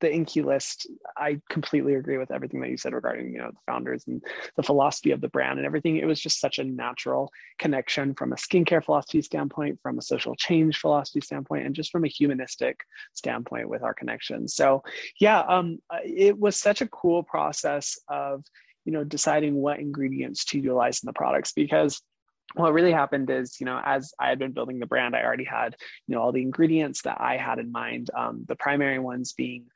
the 0.00 0.08
INKEY 0.08 0.44
list 0.44 0.86
i 1.16 1.40
completely 1.50 1.94
agree 1.94 2.18
with 2.18 2.30
everything 2.30 2.60
that 2.60 2.70
you 2.70 2.76
said 2.76 2.92
regarding 2.92 3.32
you 3.32 3.38
know 3.38 3.50
the 3.50 3.58
founders 3.66 4.04
and 4.06 4.22
the 4.56 4.62
philosophy 4.62 5.10
of 5.10 5.20
the 5.20 5.28
brand 5.28 5.58
and 5.58 5.66
everything. 5.66 5.96
It 5.96 6.06
was 6.06 6.20
just 6.20 6.40
such 6.40 6.58
a 6.58 6.64
natural 6.64 7.30
connection 7.58 8.14
from 8.14 8.32
a 8.32 8.36
skincare 8.36 8.84
philosophy 8.84 9.22
standpoint 9.22 9.80
from 9.82 9.98
a 9.98 10.02
social 10.02 10.36
change 10.36 10.78
philosophy 10.78 11.20
standpoint 11.20 11.66
and 11.66 11.74
just 11.74 11.90
from 11.90 12.04
a 12.04 12.08
humanistic 12.08 12.80
standpoint 13.12 13.68
with 13.68 13.82
our 13.82 13.94
connections 13.94 14.54
so 14.54 14.82
yeah 15.20 15.40
um 15.40 15.78
it 16.04 16.38
was 16.38 16.56
such 16.56 16.80
a 16.80 16.88
cool 16.88 17.22
process 17.22 17.98
of 18.08 18.44
you 18.84 18.92
know 18.92 19.04
deciding 19.04 19.54
what 19.54 19.80
ingredients 19.80 20.44
to 20.46 20.58
utilize 20.58 21.02
in 21.02 21.06
the 21.06 21.12
products 21.12 21.52
because 21.52 22.00
what 22.54 22.72
really 22.72 22.92
happened 22.92 23.30
is, 23.30 23.60
you 23.60 23.66
know, 23.66 23.80
as 23.84 24.12
I 24.18 24.28
had 24.28 24.38
been 24.38 24.52
building 24.52 24.78
the 24.78 24.86
brand, 24.86 25.14
I 25.14 25.22
already 25.22 25.44
had, 25.44 25.76
you 26.06 26.14
know, 26.14 26.22
all 26.22 26.32
the 26.32 26.42
ingredients 26.42 27.02
that 27.02 27.20
I 27.20 27.36
had 27.36 27.58
in 27.58 27.70
mind. 27.70 28.10
Um, 28.16 28.44
the 28.46 28.56
primary 28.56 28.98
ones 28.98 29.32
being 29.32 29.66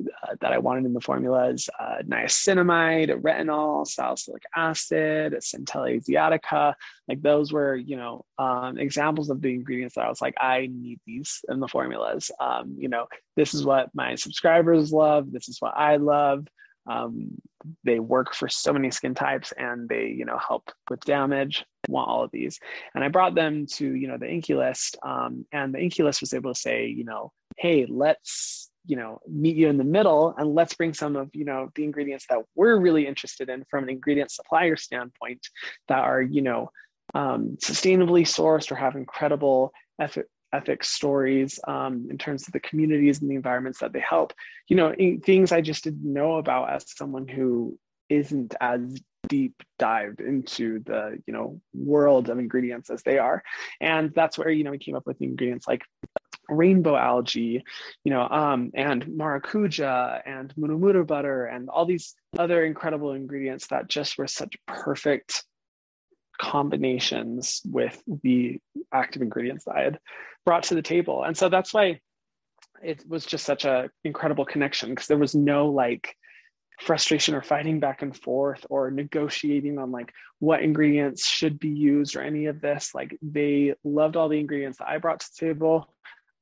uh, 0.00 0.34
that 0.40 0.52
I 0.52 0.58
wanted 0.58 0.86
in 0.86 0.94
the 0.94 1.00
formulas 1.00 1.68
uh, 1.78 1.98
niacinamide, 2.06 3.10
retinol, 3.20 3.86
salicylic 3.86 4.42
acid, 4.56 5.34
centella 5.34 6.00
asiatica. 6.00 6.74
Like 7.08 7.22
those 7.22 7.52
were, 7.52 7.76
you 7.76 7.96
know, 7.96 8.24
um, 8.38 8.78
examples 8.78 9.30
of 9.30 9.40
the 9.40 9.50
ingredients 9.50 9.94
that 9.94 10.06
I 10.06 10.08
was 10.08 10.20
like, 10.20 10.34
I 10.38 10.68
need 10.72 11.00
these 11.06 11.44
in 11.48 11.60
the 11.60 11.68
formulas. 11.68 12.30
Um, 12.40 12.76
you 12.78 12.88
know, 12.88 13.06
this 13.36 13.54
is 13.54 13.64
what 13.64 13.90
my 13.94 14.14
subscribers 14.14 14.92
love. 14.92 15.30
This 15.30 15.48
is 15.48 15.58
what 15.60 15.74
I 15.76 15.96
love. 15.96 16.46
Um, 16.86 17.38
they 17.84 17.98
work 17.98 18.34
for 18.34 18.48
so 18.48 18.72
many 18.72 18.90
skin 18.90 19.14
types 19.14 19.52
and 19.56 19.88
they, 19.88 20.06
you 20.06 20.24
know, 20.24 20.38
help 20.38 20.70
with 20.90 21.00
damage. 21.00 21.64
I 21.88 21.92
Want 21.92 22.08
all 22.08 22.24
of 22.24 22.30
these, 22.30 22.60
and 22.94 23.02
I 23.02 23.08
brought 23.08 23.34
them 23.34 23.66
to, 23.72 23.94
you 23.94 24.06
know, 24.06 24.16
the 24.16 24.26
INKEY 24.26 24.54
list, 24.54 24.96
um, 25.02 25.44
and 25.52 25.74
the 25.74 25.78
INKEY 25.78 26.04
list 26.04 26.20
was 26.20 26.32
able 26.32 26.54
to 26.54 26.60
say, 26.60 26.86
you 26.86 27.04
know, 27.04 27.32
hey, 27.56 27.86
let's 27.88 28.70
you 28.86 28.96
know 28.96 29.20
meet 29.28 29.56
you 29.56 29.68
in 29.68 29.78
the 29.78 29.84
middle 29.84 30.34
and 30.38 30.54
let's 30.54 30.74
bring 30.74 30.92
some 30.92 31.14
of 31.14 31.30
you 31.32 31.44
know 31.44 31.70
the 31.76 31.84
ingredients 31.84 32.26
that 32.28 32.38
we're 32.56 32.80
really 32.80 33.06
interested 33.06 33.48
in 33.48 33.64
from 33.70 33.84
an 33.84 33.90
ingredient 33.90 34.30
supplier 34.30 34.76
standpoint 34.76 35.46
that 35.88 36.00
are 36.00 36.20
you 36.20 36.42
know 36.42 36.68
um, 37.14 37.56
sustainably 37.62 38.22
sourced 38.22 38.70
or 38.72 38.74
have 38.74 38.96
incredible 38.96 39.72
ethics 40.52 40.90
stories 40.90 41.58
um, 41.66 42.08
in 42.10 42.18
terms 42.18 42.46
of 42.46 42.52
the 42.52 42.60
communities 42.60 43.20
and 43.20 43.30
the 43.30 43.34
environments 43.34 43.80
that 43.80 43.92
they 43.92 44.00
help. 44.00 44.32
You 44.68 44.76
know, 44.76 44.94
things 45.24 45.52
I 45.52 45.60
just 45.60 45.84
didn't 45.84 46.04
know 46.04 46.36
about 46.36 46.70
as 46.70 46.84
someone 46.96 47.28
who 47.28 47.78
isn't 48.08 48.54
as 48.60 49.00
deep 49.28 49.62
dived 49.78 50.20
into 50.20 50.80
the 50.80 51.18
you 51.26 51.32
know 51.32 51.60
world 51.72 52.28
of 52.28 52.38
ingredients 52.38 52.90
as 52.90 53.02
they 53.02 53.18
are 53.18 53.42
and 53.80 54.12
that's 54.14 54.36
where 54.36 54.50
you 54.50 54.64
know 54.64 54.72
we 54.72 54.78
came 54.78 54.96
up 54.96 55.06
with 55.06 55.22
ingredients 55.22 55.66
like 55.68 55.82
rainbow 56.48 56.96
algae 56.96 57.62
you 58.04 58.12
know 58.12 58.28
um, 58.28 58.70
and 58.74 59.04
maracuja 59.06 60.20
and 60.26 60.52
murumuru 60.56 61.06
butter 61.06 61.46
and 61.46 61.68
all 61.68 61.86
these 61.86 62.14
other 62.36 62.64
incredible 62.64 63.12
ingredients 63.12 63.68
that 63.68 63.88
just 63.88 64.18
were 64.18 64.26
such 64.26 64.54
perfect 64.66 65.44
combinations 66.42 67.62
with 67.64 68.02
the 68.24 68.60
active 68.92 69.22
ingredients 69.22 69.64
that 69.64 69.76
I 69.76 69.82
had 69.82 69.98
brought 70.44 70.64
to 70.64 70.74
the 70.74 70.82
table. 70.82 71.22
And 71.22 71.36
so 71.36 71.48
that's 71.48 71.72
why 71.72 72.00
it 72.82 73.04
was 73.08 73.24
just 73.24 73.44
such 73.44 73.64
an 73.64 73.90
incredible 74.02 74.44
connection 74.44 74.90
because 74.90 75.06
there 75.06 75.16
was 75.18 75.36
no 75.36 75.68
like 75.68 76.16
frustration 76.80 77.36
or 77.36 77.42
fighting 77.42 77.78
back 77.78 78.02
and 78.02 78.16
forth 78.16 78.66
or 78.68 78.90
negotiating 78.90 79.78
on 79.78 79.92
like 79.92 80.12
what 80.40 80.62
ingredients 80.62 81.28
should 81.28 81.60
be 81.60 81.68
used 81.68 82.16
or 82.16 82.22
any 82.22 82.46
of 82.46 82.60
this. 82.60 82.90
Like 82.92 83.16
they 83.22 83.74
loved 83.84 84.16
all 84.16 84.28
the 84.28 84.40
ingredients 84.40 84.78
that 84.78 84.88
i 84.88 84.98
brought 84.98 85.20
to 85.20 85.26
the 85.32 85.46
table. 85.46 85.94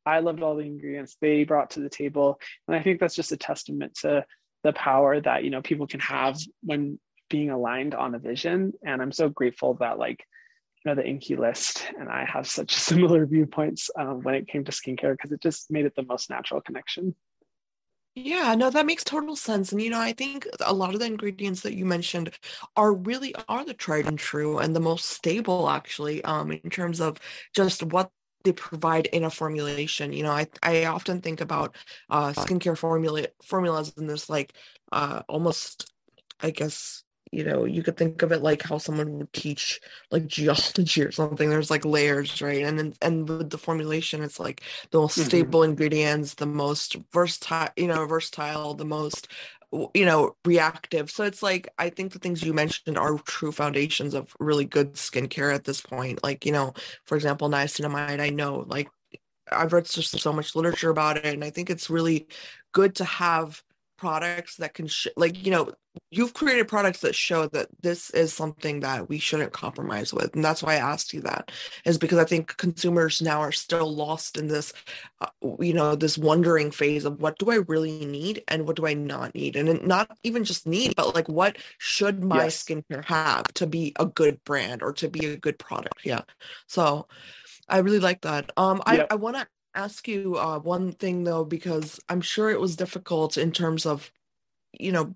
I 0.07 0.21
loved 0.21 0.43
all 0.43 0.57
the 0.57 0.65
ingredients 0.65 1.19
they 1.21 1.45
brought 1.45 1.71
to 1.73 1.81
the 1.81 1.91
table. 1.91 2.41
And 2.67 2.75
i 2.75 2.83
think 2.83 3.01
that's 3.01 3.15
just 3.15 3.33
a 3.33 3.37
testament 3.37 3.97
to 3.97 4.25
the 4.63 4.73
power 4.73 5.21
that 5.21 5.45
you 5.45 5.51
know 5.51 5.63
people 5.63 5.87
can 5.87 6.01
have 6.01 6.39
when 6.63 6.99
being 7.31 7.51
aligned 7.51 7.95
on 7.95 8.15
a 8.15 8.19
vision 8.19 8.73
and 8.85 9.01
i'm 9.01 9.13
so 9.13 9.29
grateful 9.31 9.75
that 9.75 9.99
like 9.99 10.27
you 10.85 10.91
know 10.91 10.95
the 10.95 11.07
INKEY 11.07 11.37
list 11.37 11.85
and 11.99 12.09
I 12.09 12.25
have 12.25 12.47
such 12.47 12.75
similar 12.89 13.27
viewpoints 13.27 13.91
um, 13.99 14.23
when 14.23 14.35
it 14.35 14.49
came 14.49 14.65
to 14.65 14.73
skincare 14.73 15.13
because 15.13 15.33
it 15.33 15.43
just 15.43 15.71
made 15.71 15.85
it 15.85 15.95
the 15.95 16.05
most 16.05 16.31
natural 16.31 16.61
connection. 16.61 17.15
Yeah, 18.17 18.55
no, 18.57 18.71
that 18.71 18.87
makes 18.87 19.05
total 19.05 19.37
sense. 19.37 19.73
And 19.73 19.81
you 19.81 19.89
know, 19.91 20.01
I 20.01 20.13
think 20.13 20.47
a 20.61 20.75
lot 20.75 20.95
of 20.95 21.01
the 21.01 21.07
ingredients 21.07 21.61
that 21.63 21.75
you 21.75 21.85
mentioned 21.85 22.31
are 22.77 22.93
really 22.93 23.35
are 23.49 23.65
the 23.65 23.75
tried 23.75 24.07
and 24.07 24.19
true 24.19 24.59
and 24.59 24.75
the 24.75 24.81
most 24.81 25.07
stable 25.07 25.69
actually, 25.71 26.23
um, 26.25 26.51
in 26.51 26.71
terms 26.71 27.01
of 27.01 27.19
just 27.55 27.83
what 27.85 28.11
they 28.45 28.53
provide 28.53 29.07
in 29.07 29.25
a 29.25 29.31
formulation. 29.31 30.13
You 30.13 30.25
know, 30.25 30.33
I 30.33 30.49
I 30.63 30.87
often 30.87 31.21
think 31.21 31.41
about 31.41 31.77
uh 32.11 32.31
skincare 32.31 32.77
formula 32.77 33.27
formulas 33.43 33.93
in 33.97 34.07
this 34.07 34.29
like 34.29 34.55
uh 34.93 35.23
almost 35.29 35.93
I 36.41 36.51
guess 36.51 37.05
you 37.33 37.45
know 37.45 37.65
you 37.65 37.83
could 37.83 37.97
think 37.97 38.23
of 38.23 38.33
it 38.33 38.43
like 38.43 38.63
how 38.63 38.79
someone 38.79 39.19
would 39.19 39.33
teach 39.33 39.81
like 40.11 40.27
geology 40.27 41.03
or 41.03 41.13
something. 41.13 41.49
There's 41.49 41.71
like 41.71 41.85
layers 41.85 42.41
right? 42.43 42.65
And 42.65 42.79
then 42.79 42.95
and 43.01 43.29
with 43.29 43.51
the 43.51 43.59
formulation 43.59 44.23
it's 44.23 44.41
like 44.41 44.63
the 44.91 44.99
most 44.99 45.19
mm-hmm. 45.19 45.29
stable 45.29 45.63
ingredients 45.63 46.35
the 46.35 46.47
most 46.47 46.97
versatile 47.13 47.69
you 47.77 47.87
know 47.87 48.07
versatile 48.07 48.75
the 48.75 48.85
most 48.85 49.29
you 49.95 50.05
know 50.05 50.35
reactive. 50.45 51.11
So 51.11 51.25
it's 51.25 51.43
like 51.43 51.69
i 51.79 51.89
think 51.91 52.13
the 52.13 52.19
things 52.19 52.43
you 52.43 52.53
mentioned 52.53 52.99
are 52.99 53.19
true 53.19 53.53
foundations 53.53 54.15
of 54.15 54.35
really 54.41 54.65
good 54.65 54.95
skincare 54.95 55.55
at 55.55 55.65
this 55.65 55.81
point. 55.81 56.23
Like 56.23 56.45
you 56.45 56.53
know 56.53 56.75
for 57.05 57.17
example 57.17 57.49
niacinamide 57.49 58.21
i 58.21 58.31
know 58.31 58.65
like 58.67 58.89
i've 59.53 59.73
read 59.73 59.85
just 59.85 60.19
so 60.19 60.33
much 60.33 60.55
literature 60.55 60.91
about 60.91 61.17
it 61.17 61.27
and 61.27 61.45
i 61.45 61.51
think 61.51 61.71
it's 61.71 61.91
really 61.91 62.29
good 62.73 62.95
to 62.97 63.05
have 63.05 63.63
products 64.01 64.57
that 64.57 64.73
can 64.73 64.87
sh- 64.87 65.09
like 65.15 65.45
you 65.45 65.51
know 65.51 65.71
you've 66.11 66.33
created 66.33 66.67
products 66.67 67.01
that 67.01 67.15
show 67.15 67.47
that 67.49 67.69
this 67.83 68.09
is 68.11 68.33
something 68.33 68.81
that 68.81 69.09
we 69.11 69.19
shouldn't 69.19 69.53
compromise 69.53 70.15
with. 70.15 70.35
And 70.35 70.43
that's 70.43 70.63
why 70.63 70.75
i 70.75 70.77
asked 70.77 71.13
you 71.13 71.21
that 71.21 71.53
is 71.85 71.99
because 71.99 72.19
i 72.19 72.25
think 72.25 72.57
consumers 72.57 73.21
now 73.21 73.41
are 73.41 73.53
still 73.53 73.95
lost 73.95 74.39
in 74.39 74.47
this 74.49 74.73
uh, 75.21 75.27
you 75.59 75.75
know 75.75 75.95
this 75.95 76.17
wondering 76.17 76.71
phase 76.71 77.05
of 77.05 77.21
what 77.21 77.39
do 77.39 77.51
i 77.51 77.57
really 77.69 78.07
need 78.07 78.43
and 78.49 78.67
what 78.67 78.77
do 78.77 78.87
i 78.87 78.95
not 78.95 79.35
need? 79.35 79.55
And 79.57 79.87
not 79.87 80.17
even 80.23 80.45
just 80.45 80.67
need 80.67 80.97
but 80.97 81.15
like 81.15 81.29
what 81.29 81.59
should 81.77 82.25
my 82.25 82.45
yes. 82.45 82.65
skincare 82.65 83.05
have 83.05 83.45
to 83.55 83.67
be 83.67 83.93
a 84.01 84.07
good 84.07 84.43
brand 84.45 84.83
or 84.83 84.95
to 84.95 85.09
be 85.09 85.27
a 85.27 85.37
good 85.37 85.59
product? 85.59 86.01
Yeah. 86.05 86.23
So 86.67 87.07
i 87.69 87.79
really 87.79 88.01
like 88.01 88.23
that. 88.23 88.51
Um 88.57 88.83
i, 88.87 89.07
I 89.11 89.17
want 89.17 89.37
to 89.37 89.47
ask 89.75 90.09
you 90.09 90.37
uh, 90.37 90.59
one 90.59 90.93
thing 90.93 91.25
though, 91.25 91.45
because 91.45 92.01
I'm 92.09 92.21
sure 92.21 92.51
it 92.51 92.61
was 92.61 92.77
difficult 92.77 93.37
in 93.37 93.53
terms 93.53 93.87
of, 93.87 94.11
you 94.73 94.93
know, 94.93 95.15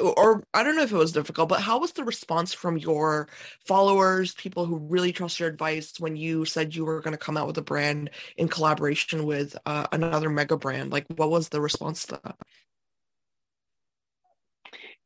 or 0.00 0.42
I 0.52 0.62
don't 0.62 0.74
know 0.74 0.82
if 0.82 0.92
it 0.92 0.96
was 0.96 1.12
difficult, 1.12 1.48
but 1.48 1.60
how 1.60 1.78
was 1.78 1.92
the 1.92 2.04
response 2.04 2.52
from 2.52 2.76
your 2.76 3.28
followers, 3.66 4.34
people 4.34 4.66
who 4.66 4.78
really 4.78 5.12
trust 5.12 5.38
your 5.38 5.48
advice 5.48 5.92
when 5.98 6.16
you 6.16 6.44
said 6.44 6.74
you 6.74 6.84
were 6.84 7.00
going 7.00 7.12
to 7.12 7.18
come 7.18 7.36
out 7.36 7.46
with 7.46 7.58
a 7.58 7.62
brand 7.62 8.10
in 8.36 8.48
collaboration 8.48 9.24
with 9.24 9.56
uh, 9.66 9.86
another 9.92 10.30
mega 10.30 10.56
brand? 10.56 10.90
Like, 10.90 11.06
what 11.16 11.30
was 11.30 11.50
the 11.50 11.60
response 11.60 12.06
to 12.06 12.20
that? 12.24 12.36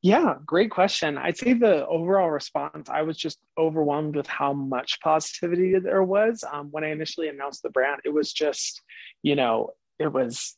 Yeah, 0.06 0.36
great 0.46 0.70
question. 0.70 1.18
I'd 1.18 1.36
say 1.36 1.52
the 1.52 1.84
overall 1.88 2.30
response, 2.30 2.88
I 2.88 3.02
was 3.02 3.16
just 3.16 3.40
overwhelmed 3.58 4.14
with 4.14 4.28
how 4.28 4.52
much 4.52 5.00
positivity 5.00 5.76
there 5.80 6.04
was. 6.04 6.44
Um, 6.52 6.68
when 6.70 6.84
I 6.84 6.92
initially 6.92 7.26
announced 7.26 7.64
the 7.64 7.70
brand, 7.70 8.02
it 8.04 8.14
was 8.14 8.32
just, 8.32 8.82
you 9.24 9.34
know, 9.34 9.70
it 9.98 10.12
was 10.12 10.54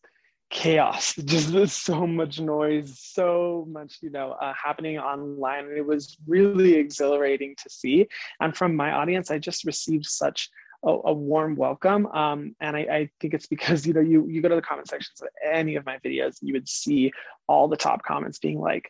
chaos 0.51 1.15
just 1.25 1.83
so 1.83 2.07
much 2.07 2.41
noise 2.41 2.99
so 2.99 3.67
much 3.69 3.99
you 4.01 4.09
know 4.09 4.31
uh, 4.41 4.55
happening 4.55 4.99
online 4.99 5.67
and 5.67 5.77
it 5.77 5.85
was 5.85 6.17
really 6.27 6.73
exhilarating 6.73 7.55
to 7.63 7.69
see 7.69 8.09
and 8.41 8.57
from 8.57 8.75
my 8.75 8.93
audience 8.93 9.31
i 9.31 9.39
just 9.39 9.65
received 9.65 10.07
such 10.07 10.49
a, 10.85 10.89
a 10.89 11.13
warm 11.13 11.55
welcome 11.55 12.07
um, 12.07 12.57
and 12.61 12.79
I, 12.79 12.81
I, 12.81 13.11
think 13.21 13.35
it's 13.35 13.47
because 13.47 13.87
you 13.87 13.93
know 13.93 14.01
you 14.01 14.27
you 14.27 14.41
go 14.41 14.49
to 14.49 14.55
the 14.55 14.63
comment 14.63 14.89
sections 14.89 15.21
of 15.21 15.29
any 15.45 15.77
of 15.77 15.85
my 15.85 15.99
videos 15.99 16.39
you 16.41 16.55
would 16.55 16.67
see 16.67 17.13
all 17.47 17.69
the 17.69 17.77
top 17.77 18.03
comments 18.03 18.39
being 18.39 18.59
like 18.59 18.89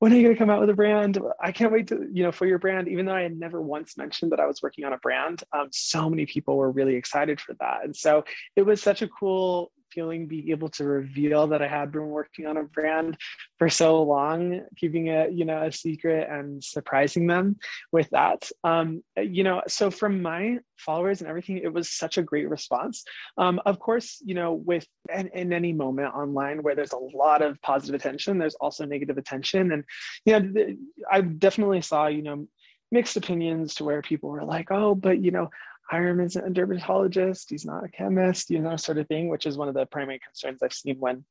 when 0.00 0.12
are 0.12 0.16
you 0.16 0.22
going 0.22 0.34
to 0.34 0.38
come 0.38 0.48
out 0.48 0.60
with 0.60 0.70
a 0.70 0.74
brand? 0.74 1.18
I 1.42 1.52
can't 1.52 1.70
wait 1.70 1.86
to, 1.88 2.08
you 2.10 2.22
know, 2.22 2.32
for 2.32 2.46
your 2.46 2.58
brand. 2.58 2.88
Even 2.88 3.04
though 3.04 3.14
I 3.14 3.20
had 3.20 3.38
never 3.38 3.60
once 3.60 3.98
mentioned 3.98 4.32
that 4.32 4.40
I 4.40 4.46
was 4.46 4.62
working 4.62 4.86
on 4.86 4.94
a 4.94 4.98
brand, 4.98 5.44
um, 5.52 5.68
so 5.72 6.08
many 6.08 6.24
people 6.24 6.56
were 6.56 6.70
really 6.70 6.96
excited 6.96 7.38
for 7.38 7.54
that. 7.60 7.84
And 7.84 7.94
so 7.94 8.24
it 8.56 8.62
was 8.62 8.82
such 8.82 9.02
a 9.02 9.08
cool 9.08 9.70
feeling 9.92 10.26
being 10.26 10.50
able 10.50 10.68
to 10.70 10.84
reveal 10.84 11.46
that 11.48 11.62
I 11.62 11.68
had 11.68 11.92
been 11.92 12.08
working 12.08 12.46
on 12.46 12.56
a 12.56 12.64
brand 12.64 13.16
for 13.58 13.68
so 13.68 14.02
long, 14.02 14.62
keeping 14.76 15.08
it, 15.08 15.32
you 15.32 15.44
know, 15.44 15.62
a 15.62 15.72
secret 15.72 16.28
and 16.30 16.62
surprising 16.62 17.26
them 17.26 17.56
with 17.92 18.08
that. 18.10 18.50
Um, 18.64 19.02
you 19.16 19.44
know, 19.44 19.62
so 19.68 19.90
from 19.90 20.22
my 20.22 20.58
followers 20.76 21.20
and 21.20 21.28
everything, 21.28 21.58
it 21.58 21.72
was 21.72 21.90
such 21.90 22.18
a 22.18 22.22
great 22.22 22.48
response. 22.48 23.04
Um, 23.36 23.60
of 23.66 23.78
course, 23.78 24.22
you 24.24 24.34
know, 24.34 24.54
with 24.54 24.86
in, 25.14 25.28
in 25.28 25.52
any 25.52 25.72
moment 25.72 26.14
online 26.14 26.62
where 26.62 26.74
there's 26.74 26.92
a 26.92 26.98
lot 27.16 27.42
of 27.42 27.60
positive 27.62 28.00
attention, 28.00 28.38
there's 28.38 28.54
also 28.56 28.84
negative 28.84 29.18
attention. 29.18 29.72
And, 29.72 29.84
you 30.24 30.38
know, 30.38 30.76
I 31.10 31.20
definitely 31.20 31.82
saw, 31.82 32.06
you 32.06 32.22
know, 32.22 32.46
mixed 32.92 33.16
opinions 33.16 33.74
to 33.76 33.84
where 33.84 34.02
people 34.02 34.30
were 34.30 34.44
like, 34.44 34.70
oh, 34.70 34.94
but 34.94 35.22
you 35.22 35.30
know, 35.30 35.48
Hyram 35.90 36.24
isn't 36.24 36.46
a 36.46 36.50
dermatologist, 36.50 37.50
he's 37.50 37.64
not 37.64 37.84
a 37.84 37.88
chemist, 37.88 38.50
you 38.50 38.60
know, 38.60 38.76
sort 38.76 38.98
of 38.98 39.08
thing, 39.08 39.28
which 39.28 39.46
is 39.46 39.58
one 39.58 39.68
of 39.68 39.74
the 39.74 39.86
primary 39.86 40.20
concerns 40.20 40.62
I've 40.62 40.72
seen 40.72 40.96
when, 40.98 41.24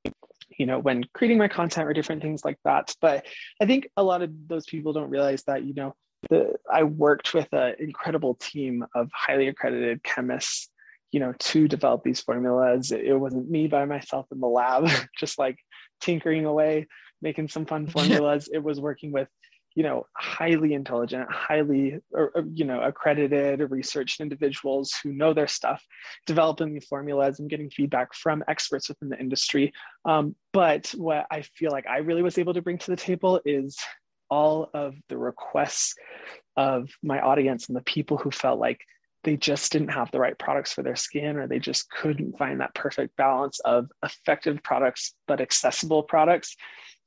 you 0.57 0.65
know, 0.65 0.79
when 0.79 1.05
creating 1.13 1.37
my 1.37 1.47
content 1.47 1.87
or 1.87 1.93
different 1.93 2.21
things 2.21 2.43
like 2.43 2.57
that. 2.65 2.93
But 2.99 3.25
I 3.61 3.65
think 3.65 3.89
a 3.95 4.03
lot 4.03 4.21
of 4.21 4.31
those 4.47 4.65
people 4.65 4.91
don't 4.91 5.09
realize 5.09 5.43
that, 5.43 5.63
you 5.63 5.73
know, 5.73 5.95
the, 6.29 6.55
I 6.69 6.83
worked 6.83 7.33
with 7.33 7.47
an 7.53 7.75
incredible 7.79 8.35
team 8.35 8.85
of 8.95 9.09
highly 9.13 9.47
accredited 9.47 10.03
chemists, 10.03 10.69
you 11.11 11.19
know, 11.21 11.33
to 11.39 11.67
develop 11.67 12.03
these 12.03 12.19
formulas. 12.19 12.91
It, 12.91 13.05
it 13.05 13.15
wasn't 13.15 13.49
me 13.49 13.67
by 13.67 13.85
myself 13.85 14.27
in 14.31 14.39
the 14.41 14.47
lab, 14.47 14.89
just 15.17 15.39
like 15.39 15.57
tinkering 16.01 16.45
away, 16.45 16.87
making 17.21 17.47
some 17.47 17.65
fun 17.65 17.87
formulas. 17.91 18.49
it 18.51 18.63
was 18.63 18.81
working 18.81 19.11
with 19.13 19.29
you 19.79 19.83
know 19.83 20.05
highly 20.13 20.73
intelligent 20.73 21.31
highly 21.31 21.97
you 22.53 22.65
know 22.65 22.81
accredited 22.81 23.61
researched 23.71 24.19
individuals 24.19 24.93
who 25.01 25.13
know 25.13 25.33
their 25.33 25.47
stuff 25.47 25.81
developing 26.25 26.73
the 26.73 26.81
formulas 26.81 27.39
and 27.39 27.49
getting 27.49 27.69
feedback 27.69 28.13
from 28.13 28.43
experts 28.49 28.89
within 28.89 29.07
the 29.07 29.17
industry. 29.17 29.71
Um, 30.03 30.35
but 30.51 30.93
what 30.97 31.27
i 31.31 31.43
feel 31.43 31.71
like 31.71 31.87
i 31.87 31.99
really 31.99 32.21
was 32.21 32.37
able 32.37 32.53
to 32.55 32.61
bring 32.61 32.77
to 32.79 32.91
the 32.91 32.97
table 32.97 33.39
is 33.45 33.77
all 34.29 34.69
of 34.73 34.95
the 35.07 35.17
requests 35.17 35.95
of 36.57 36.89
my 37.01 37.21
audience 37.21 37.69
and 37.69 37.77
the 37.77 37.81
people 37.83 38.17
who 38.17 38.31
felt 38.31 38.59
like 38.59 38.81
they 39.23 39.37
just 39.37 39.71
didn't 39.71 39.89
have 39.99 40.11
the 40.11 40.19
right 40.19 40.37
products 40.37 40.73
for 40.73 40.83
their 40.83 40.97
skin 40.97 41.37
or 41.37 41.47
they 41.47 41.59
just 41.59 41.89
couldn't 41.89 42.37
find 42.37 42.59
that 42.59 42.75
perfect 42.75 43.15
balance 43.15 43.61
of 43.61 43.87
effective 44.03 44.61
products 44.61 45.13
but 45.25 45.39
accessible 45.39 46.03
products 46.03 46.57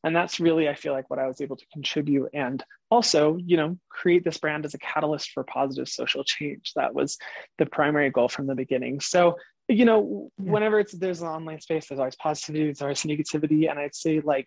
and 0.04 0.14
that's 0.14 0.40
really 0.40 0.68
i 0.68 0.74
feel 0.74 0.92
like 0.92 1.08
what 1.10 1.18
i 1.18 1.26
was 1.26 1.40
able 1.40 1.56
to 1.56 1.66
contribute 1.72 2.28
and 2.34 2.64
also 2.92 3.38
you 3.38 3.56
know 3.56 3.78
create 3.88 4.22
this 4.22 4.36
brand 4.36 4.66
as 4.66 4.74
a 4.74 4.78
catalyst 4.78 5.30
for 5.30 5.42
positive 5.44 5.88
social 5.88 6.22
change. 6.22 6.72
That 6.76 6.94
was 6.94 7.16
the 7.56 7.64
primary 7.64 8.10
goal 8.10 8.28
from 8.28 8.46
the 8.46 8.54
beginning. 8.54 9.00
So 9.00 9.36
you 9.66 9.86
know 9.86 10.30
whenever 10.36 10.78
it's 10.78 10.92
there's 10.92 11.22
an 11.22 11.28
online 11.28 11.60
space 11.60 11.86
there's 11.86 11.98
always 11.98 12.16
positivity 12.16 12.64
there's 12.64 12.82
always 12.82 13.02
negativity. 13.04 13.70
And 13.70 13.78
i'd 13.78 13.94
say 13.94 14.20
like 14.20 14.46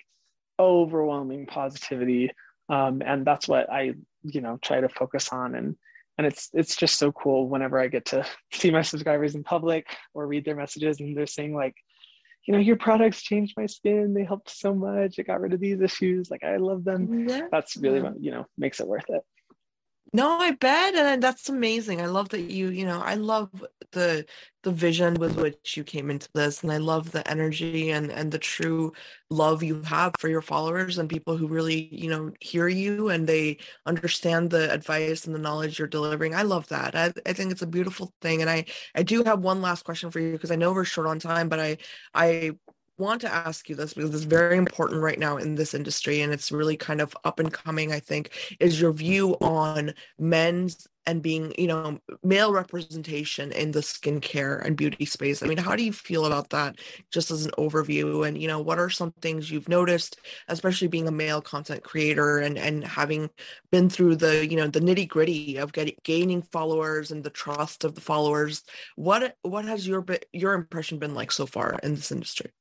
overwhelming 0.59 1.47
positivity. 1.47 2.31
Um, 2.69 3.01
and 3.03 3.25
that's 3.25 3.47
what 3.47 3.67
i 3.71 3.93
you 4.21 4.41
know 4.41 4.59
try 4.61 4.79
to 4.79 4.89
focus 4.89 5.29
on. 5.29 5.55
And 5.55 5.75
and 6.19 6.27
it's 6.27 6.49
it's 6.53 6.75
just 6.75 6.99
so 6.99 7.11
cool 7.11 7.49
whenever 7.49 7.79
i 7.79 7.87
get 7.87 8.05
to 8.05 8.23
see 8.53 8.69
my 8.69 8.83
subscribers 8.83 9.33
in 9.33 9.43
public 9.43 9.87
or 10.13 10.27
read 10.27 10.45
their 10.45 10.55
messages 10.55 10.99
and 10.99 11.17
they're 11.17 11.25
saying 11.25 11.55
like 11.55 11.75
you 12.45 12.53
know, 12.53 12.59
your 12.59 12.75
products 12.75 13.21
changed 13.21 13.55
my 13.57 13.65
skin. 13.65 14.13
They 14.13 14.23
helped 14.23 14.49
so 14.49 14.73
much. 14.73 15.17
It 15.17 15.27
got 15.27 15.41
rid 15.41 15.53
of 15.53 15.59
these 15.59 15.81
issues. 15.81 16.29
Like 16.29 16.43
I 16.43 16.57
love 16.57 16.83
them. 16.83 17.27
Yeah. 17.27 17.47
That's 17.51 17.75
really 17.77 18.01
what, 18.01 18.21
you 18.21 18.31
know, 18.31 18.45
makes 18.57 18.79
it 18.79 18.87
worth 18.87 19.09
it. 19.09 19.21
No, 20.13 20.37
I 20.39 20.51
bet, 20.51 20.95
and 20.95 21.21
that's 21.21 21.49
amazing. 21.49 22.01
I 22.01 22.05
love 22.05 22.29
that 22.29 22.41
you, 22.49 22.69
you 22.69 22.85
know, 22.85 23.01
I 23.01 23.15
love 23.15 23.49
the 23.91 24.25
the 24.63 24.71
vision 24.71 25.15
with 25.15 25.35
which 25.37 25.75
you 25.77 25.83
came 25.83 26.09
into 26.09 26.29
this, 26.33 26.63
and 26.63 26.71
I 26.71 26.77
love 26.77 27.11
the 27.11 27.27
energy 27.29 27.91
and 27.91 28.09
and 28.11 28.31
the 28.31 28.39
true 28.39 28.93
love 29.29 29.61
you 29.61 29.81
have 29.83 30.13
for 30.19 30.29
your 30.29 30.41
followers 30.41 30.97
and 30.97 31.09
people 31.09 31.35
who 31.35 31.47
really, 31.47 31.89
you 31.93 32.09
know, 32.09 32.31
hear 32.39 32.67
you 32.69 33.09
and 33.09 33.27
they 33.27 33.57
understand 33.85 34.51
the 34.51 34.71
advice 34.71 35.25
and 35.25 35.35
the 35.35 35.39
knowledge 35.39 35.79
you're 35.79 35.87
delivering. 35.87 36.33
I 36.33 36.43
love 36.43 36.67
that. 36.69 36.95
I, 36.95 37.11
I 37.25 37.33
think 37.33 37.51
it's 37.51 37.61
a 37.61 37.67
beautiful 37.67 38.13
thing, 38.21 38.39
and 38.41 38.49
I 38.49 38.65
I 38.95 39.03
do 39.03 39.21
have 39.23 39.41
one 39.41 39.61
last 39.61 39.83
question 39.83 40.11
for 40.11 40.19
you 40.21 40.31
because 40.31 40.51
I 40.51 40.55
know 40.55 40.71
we're 40.71 40.85
short 40.85 41.07
on 41.07 41.19
time, 41.19 41.49
but 41.49 41.59
I 41.59 41.77
I 42.13 42.51
want 42.97 43.21
to 43.21 43.33
ask 43.33 43.69
you 43.69 43.75
this 43.75 43.93
because 43.93 44.13
it's 44.13 44.23
very 44.23 44.57
important 44.57 45.01
right 45.01 45.19
now 45.19 45.37
in 45.37 45.55
this 45.55 45.73
industry 45.73 46.21
and 46.21 46.31
it's 46.31 46.51
really 46.51 46.77
kind 46.77 47.01
of 47.01 47.15
up 47.23 47.39
and 47.39 47.51
coming, 47.51 47.91
I 47.91 47.99
think, 47.99 48.31
is 48.59 48.79
your 48.79 48.93
view 48.93 49.33
on 49.41 49.93
men's 50.17 50.87
and 51.07 51.21
being, 51.21 51.53
you 51.57 51.67
know, 51.67 51.99
male 52.23 52.51
representation 52.51 53.51
in 53.51 53.71
the 53.71 53.81
skincare 53.81 54.65
and 54.65 54.75
beauty 54.75 55.05
space. 55.05 55.43
I 55.43 55.45
mean, 55.47 55.57
how 55.57 55.75
do 55.75 55.83
you 55.83 55.93
feel 55.93 56.25
about 56.25 56.49
that 56.49 56.79
just 57.11 57.29
as 57.29 57.45
an 57.45 57.51
overview? 57.57 58.27
And, 58.27 58.41
you 58.41 58.47
know, 58.47 58.59
what 58.59 58.79
are 58.79 58.89
some 58.89 59.11
things 59.21 59.51
you've 59.51 59.69
noticed, 59.69 60.17
especially 60.47 60.87
being 60.87 61.07
a 61.07 61.11
male 61.11 61.41
content 61.41 61.83
creator 61.83 62.39
and 62.39 62.57
and 62.57 62.83
having 62.83 63.29
been 63.71 63.89
through 63.89 64.15
the, 64.15 64.47
you 64.47 64.57
know, 64.57 64.67
the 64.67 64.79
nitty-gritty 64.79 65.57
of 65.57 65.73
getting 65.73 65.95
gaining 66.03 66.41
followers 66.41 67.11
and 67.11 67.23
the 67.23 67.29
trust 67.29 67.83
of 67.83 67.93
the 67.95 68.01
followers? 68.01 68.63
What 68.95 69.35
what 69.43 69.65
has 69.65 69.87
your 69.87 70.03
your 70.33 70.53
impression 70.53 70.97
been 70.97 71.13
like 71.13 71.31
so 71.31 71.45
far 71.45 71.77
in 71.83 71.95
this 71.95 72.11
industry? 72.11 72.51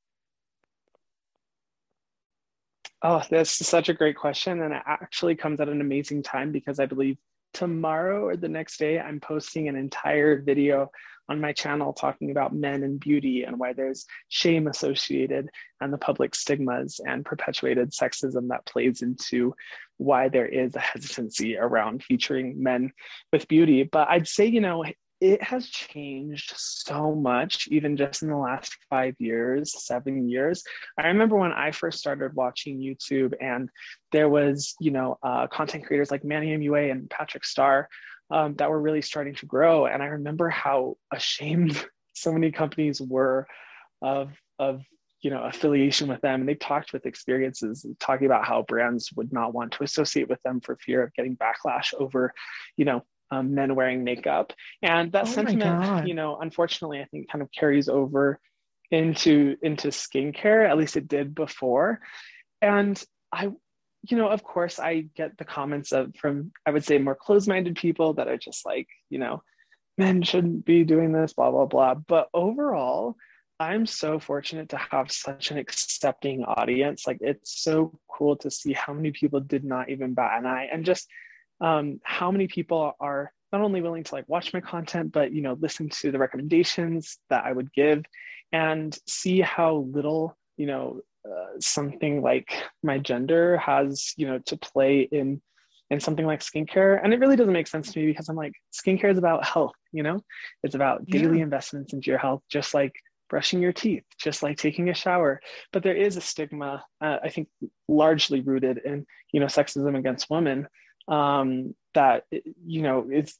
Oh, 3.06 3.22
that's 3.28 3.50
such 3.50 3.90
a 3.90 3.94
great 3.94 4.16
question. 4.16 4.62
And 4.62 4.72
it 4.72 4.82
actually 4.86 5.34
comes 5.34 5.60
at 5.60 5.68
an 5.68 5.82
amazing 5.82 6.22
time 6.22 6.52
because 6.52 6.80
I 6.80 6.86
believe 6.86 7.18
tomorrow 7.52 8.24
or 8.24 8.34
the 8.34 8.48
next 8.48 8.78
day, 8.78 8.98
I'm 8.98 9.20
posting 9.20 9.68
an 9.68 9.76
entire 9.76 10.40
video 10.40 10.90
on 11.28 11.38
my 11.38 11.52
channel 11.52 11.92
talking 11.92 12.30
about 12.30 12.54
men 12.54 12.82
and 12.82 12.98
beauty 12.98 13.42
and 13.44 13.58
why 13.58 13.74
there's 13.74 14.06
shame 14.30 14.68
associated 14.68 15.50
and 15.82 15.92
the 15.92 15.98
public 15.98 16.34
stigmas 16.34 16.98
and 17.06 17.26
perpetuated 17.26 17.92
sexism 17.92 18.48
that 18.48 18.64
plays 18.64 19.02
into 19.02 19.54
why 19.98 20.30
there 20.30 20.46
is 20.46 20.74
a 20.74 20.80
hesitancy 20.80 21.58
around 21.58 22.02
featuring 22.02 22.62
men 22.62 22.90
with 23.34 23.48
beauty. 23.48 23.82
But 23.82 24.08
I'd 24.08 24.28
say, 24.28 24.46
you 24.46 24.62
know, 24.62 24.82
it 25.20 25.42
has 25.42 25.68
changed 25.68 26.52
so 26.56 27.14
much, 27.14 27.68
even 27.68 27.96
just 27.96 28.22
in 28.22 28.28
the 28.28 28.36
last 28.36 28.76
five 28.90 29.14
years, 29.18 29.84
seven 29.84 30.28
years. 30.28 30.62
I 30.98 31.06
remember 31.08 31.36
when 31.36 31.52
I 31.52 31.70
first 31.70 31.98
started 31.98 32.34
watching 32.34 32.78
YouTube, 32.78 33.34
and 33.40 33.70
there 34.12 34.28
was, 34.28 34.74
you 34.80 34.90
know, 34.90 35.18
uh, 35.22 35.46
content 35.46 35.86
creators 35.86 36.10
like 36.10 36.24
Manny 36.24 36.56
MUA 36.56 36.90
and 36.90 37.08
Patrick 37.08 37.44
Starr 37.44 37.88
um, 38.30 38.54
that 38.56 38.70
were 38.70 38.80
really 38.80 39.02
starting 39.02 39.34
to 39.36 39.46
grow. 39.46 39.86
And 39.86 40.02
I 40.02 40.06
remember 40.06 40.48
how 40.48 40.96
ashamed 41.12 41.84
so 42.14 42.32
many 42.32 42.52
companies 42.52 43.00
were 43.00 43.46
of 44.02 44.30
of 44.58 44.82
you 45.22 45.30
know 45.30 45.42
affiliation 45.42 46.06
with 46.06 46.20
them 46.20 46.40
and 46.40 46.48
they 46.48 46.54
talked 46.54 46.92
with 46.92 47.06
experiences 47.06 47.86
talking 47.98 48.26
about 48.26 48.44
how 48.44 48.62
brands 48.62 49.10
would 49.16 49.32
not 49.32 49.54
want 49.54 49.72
to 49.72 49.82
associate 49.82 50.28
with 50.28 50.40
them 50.42 50.60
for 50.60 50.76
fear 50.76 51.02
of 51.02 51.12
getting 51.14 51.36
backlash 51.36 51.94
over 51.98 52.32
you 52.76 52.84
know 52.84 53.02
um, 53.30 53.54
men 53.54 53.74
wearing 53.74 54.04
makeup. 54.04 54.52
And 54.82 55.12
that 55.12 55.24
oh 55.24 55.30
sentiment, 55.30 56.06
you 56.06 56.14
know, 56.14 56.38
unfortunately, 56.40 57.00
I 57.00 57.06
think 57.06 57.30
kind 57.30 57.42
of 57.42 57.50
carries 57.52 57.88
over 57.88 58.38
into 58.90 59.56
into 59.62 59.88
skincare. 59.88 60.68
At 60.68 60.78
least 60.78 60.96
it 60.96 61.08
did 61.08 61.34
before. 61.34 62.00
And 62.62 63.02
I, 63.32 63.50
you 64.08 64.16
know, 64.16 64.28
of 64.28 64.42
course, 64.42 64.78
I 64.78 65.06
get 65.16 65.36
the 65.38 65.44
comments 65.44 65.92
of 65.92 66.14
from 66.16 66.52
I 66.66 66.70
would 66.70 66.84
say 66.84 66.98
more 66.98 67.14
closed-minded 67.14 67.76
people 67.76 68.14
that 68.14 68.28
are 68.28 68.38
just 68.38 68.64
like, 68.64 68.88
you 69.10 69.18
know, 69.18 69.42
men 69.98 70.22
shouldn't 70.22 70.64
be 70.64 70.84
doing 70.84 71.12
this, 71.12 71.32
blah 71.32 71.50
blah 71.50 71.66
blah. 71.66 71.94
But 71.94 72.28
overall, 72.34 73.16
I'm 73.58 73.86
so 73.86 74.18
fortunate 74.18 74.70
to 74.70 74.76
have 74.76 75.12
such 75.12 75.50
an 75.50 75.58
accepting 75.58 76.44
audience. 76.44 77.06
Like 77.06 77.18
it's 77.20 77.62
so 77.62 77.98
cool 78.08 78.36
to 78.38 78.50
see 78.50 78.72
how 78.72 78.92
many 78.92 79.12
people 79.12 79.40
did 79.40 79.64
not 79.64 79.90
even 79.90 80.14
bat 80.14 80.38
an 80.38 80.46
eye 80.46 80.68
and 80.72 80.84
just 80.84 81.08
um, 81.60 82.00
how 82.02 82.30
many 82.30 82.46
people 82.48 82.94
are 83.00 83.32
not 83.52 83.60
only 83.60 83.80
willing 83.80 84.02
to 84.02 84.14
like 84.14 84.28
watch 84.28 84.52
my 84.52 84.60
content 84.60 85.12
but 85.12 85.32
you 85.32 85.40
know 85.40 85.56
listen 85.60 85.88
to 85.88 86.10
the 86.10 86.18
recommendations 86.18 87.18
that 87.30 87.44
i 87.44 87.52
would 87.52 87.72
give 87.72 88.02
and 88.52 88.98
see 89.06 89.40
how 89.40 89.86
little 89.92 90.36
you 90.56 90.66
know 90.66 91.00
uh, 91.28 91.58
something 91.58 92.20
like 92.20 92.52
my 92.82 92.98
gender 92.98 93.56
has 93.56 94.12
you 94.16 94.26
know 94.26 94.38
to 94.40 94.56
play 94.56 95.00
in 95.00 95.40
in 95.90 96.00
something 96.00 96.26
like 96.26 96.40
skincare. 96.40 96.98
And 97.02 97.12
it 97.12 97.20
really 97.20 97.36
doesn't 97.36 97.52
make 97.52 97.66
sense 97.66 97.92
to 97.92 97.98
me 97.98 98.06
because 98.06 98.28
i'm 98.28 98.36
like 98.36 98.54
skincare 98.72 99.10
is 99.10 99.18
about 99.18 99.44
health 99.44 99.74
you 99.92 100.02
know? 100.02 100.20
It's 100.64 100.74
about 100.74 101.06
daily 101.06 101.38
yeah. 101.38 101.44
investments 101.44 101.92
into 101.92 102.10
your 102.10 102.18
health 102.18 102.42
just 102.50 102.74
like 102.74 102.92
brushing 103.30 103.62
your 103.62 103.72
teeth 103.72 104.04
just 104.20 104.42
like 104.42 104.58
taking 104.58 104.88
a 104.88 104.94
shower. 104.94 105.40
But 105.72 105.82
there 105.82 105.96
is 105.96 106.16
a 106.16 106.20
stigma 106.20 106.84
uh, 107.00 107.18
i 107.22 107.28
think 107.30 107.48
largely 107.88 108.40
rooted 108.40 108.78
in 108.84 109.06
you 109.32 109.40
know 109.40 109.46
sexism 109.46 109.96
against 109.96 110.30
women 110.30 110.68
um, 111.08 111.74
that 111.94 112.24
you 112.66 112.82
know 112.82 113.06
it 113.10 113.32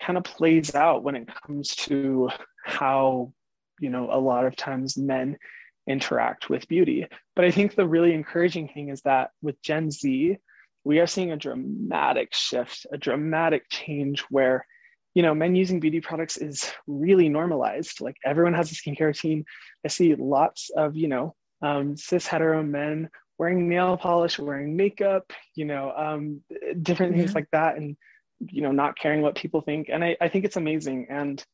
kind 0.00 0.18
of 0.18 0.24
plays 0.24 0.74
out 0.74 1.02
when 1.02 1.14
it 1.14 1.28
comes 1.46 1.74
to 1.74 2.28
how 2.64 3.32
you 3.80 3.90
know 3.90 4.08
a 4.10 4.18
lot 4.18 4.44
of 4.44 4.56
times 4.56 4.96
men 4.96 5.36
interact 5.86 6.48
with 6.48 6.68
beauty. 6.68 7.06
But 7.34 7.44
i 7.44 7.50
think 7.50 7.74
the 7.74 7.86
really 7.86 8.14
encouraging 8.14 8.68
thing 8.68 8.88
is 8.88 9.02
that 9.02 9.30
with 9.40 9.60
gen 9.62 9.90
z 9.90 10.36
we 10.84 10.98
are 10.98 11.06
seeing 11.06 11.32
a 11.32 11.36
dramatic 11.36 12.34
shift 12.34 12.86
a 12.92 12.98
dramatic 12.98 13.68
change 13.70 14.20
where 14.30 14.64
you 15.14 15.22
know 15.22 15.34
men 15.34 15.54
using 15.54 15.80
beauty 15.80 16.00
products 16.00 16.36
is 16.36 16.72
really 16.86 17.28
normalized. 17.28 18.00
Like 18.00 18.16
everyone 18.24 18.54
has 18.54 18.70
a 18.72 18.74
skincare 18.74 19.06
routine. 19.06 19.44
I 19.84 19.88
see 19.88 20.14
lots 20.14 20.70
of 20.76 20.96
you 20.96 21.08
know 21.08 21.34
um, 21.62 21.96
cis 21.96 22.26
hetero 22.26 22.62
men 22.62 23.10
wearing 23.38 23.68
nail 23.68 23.96
polish, 23.96 24.38
wearing 24.38 24.76
makeup, 24.76 25.32
you 25.54 25.64
know, 25.64 25.92
um, 25.96 26.42
different 26.80 27.16
things 27.16 27.34
like 27.34 27.48
that, 27.52 27.76
and 27.76 27.96
you 28.40 28.62
know, 28.62 28.72
not 28.72 28.98
caring 28.98 29.22
what 29.22 29.36
people 29.36 29.60
think. 29.60 29.88
And 29.88 30.04
I, 30.04 30.16
I 30.20 30.28
think 30.28 30.44
it's 30.44 30.56
amazing, 30.56 31.06
and 31.10 31.44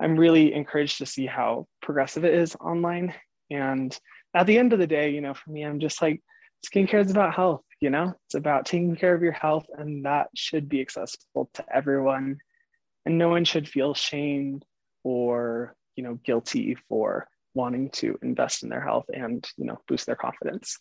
I'm 0.00 0.16
really 0.16 0.52
encouraged 0.52 0.98
to 0.98 1.06
see 1.06 1.26
how 1.26 1.66
progressive 1.82 2.24
it 2.24 2.34
is 2.34 2.56
online. 2.56 3.14
And 3.50 3.96
at 4.34 4.46
the 4.46 4.58
end 4.58 4.72
of 4.72 4.78
the 4.78 4.86
day, 4.86 5.10
you 5.10 5.20
know, 5.20 5.34
for 5.34 5.50
me, 5.50 5.62
I'm 5.62 5.80
just 5.80 6.02
like, 6.02 6.22
skincare 6.66 7.04
is 7.04 7.10
about 7.10 7.34
health. 7.34 7.62
You 7.80 7.90
know, 7.90 8.14
it's 8.26 8.34
about 8.34 8.66
taking 8.66 8.96
care 8.96 9.14
of 9.14 9.22
your 9.22 9.32
health, 9.32 9.66
and 9.76 10.04
that 10.04 10.28
should 10.34 10.68
be 10.68 10.80
accessible 10.80 11.50
to 11.54 11.64
everyone. 11.74 12.38
And 13.06 13.18
no 13.18 13.28
one 13.28 13.44
should 13.44 13.68
feel 13.68 13.92
shamed 13.94 14.64
or 15.04 15.76
you 15.96 16.02
know 16.02 16.18
guilty 16.24 16.76
for 16.88 17.28
wanting 17.54 17.90
to 17.90 18.18
invest 18.22 18.62
in 18.62 18.68
their 18.68 18.80
health 18.80 19.04
and 19.14 19.48
you 19.56 19.66
know 19.66 19.78
boost 19.86 20.06
their 20.06 20.16
confidence 20.16 20.78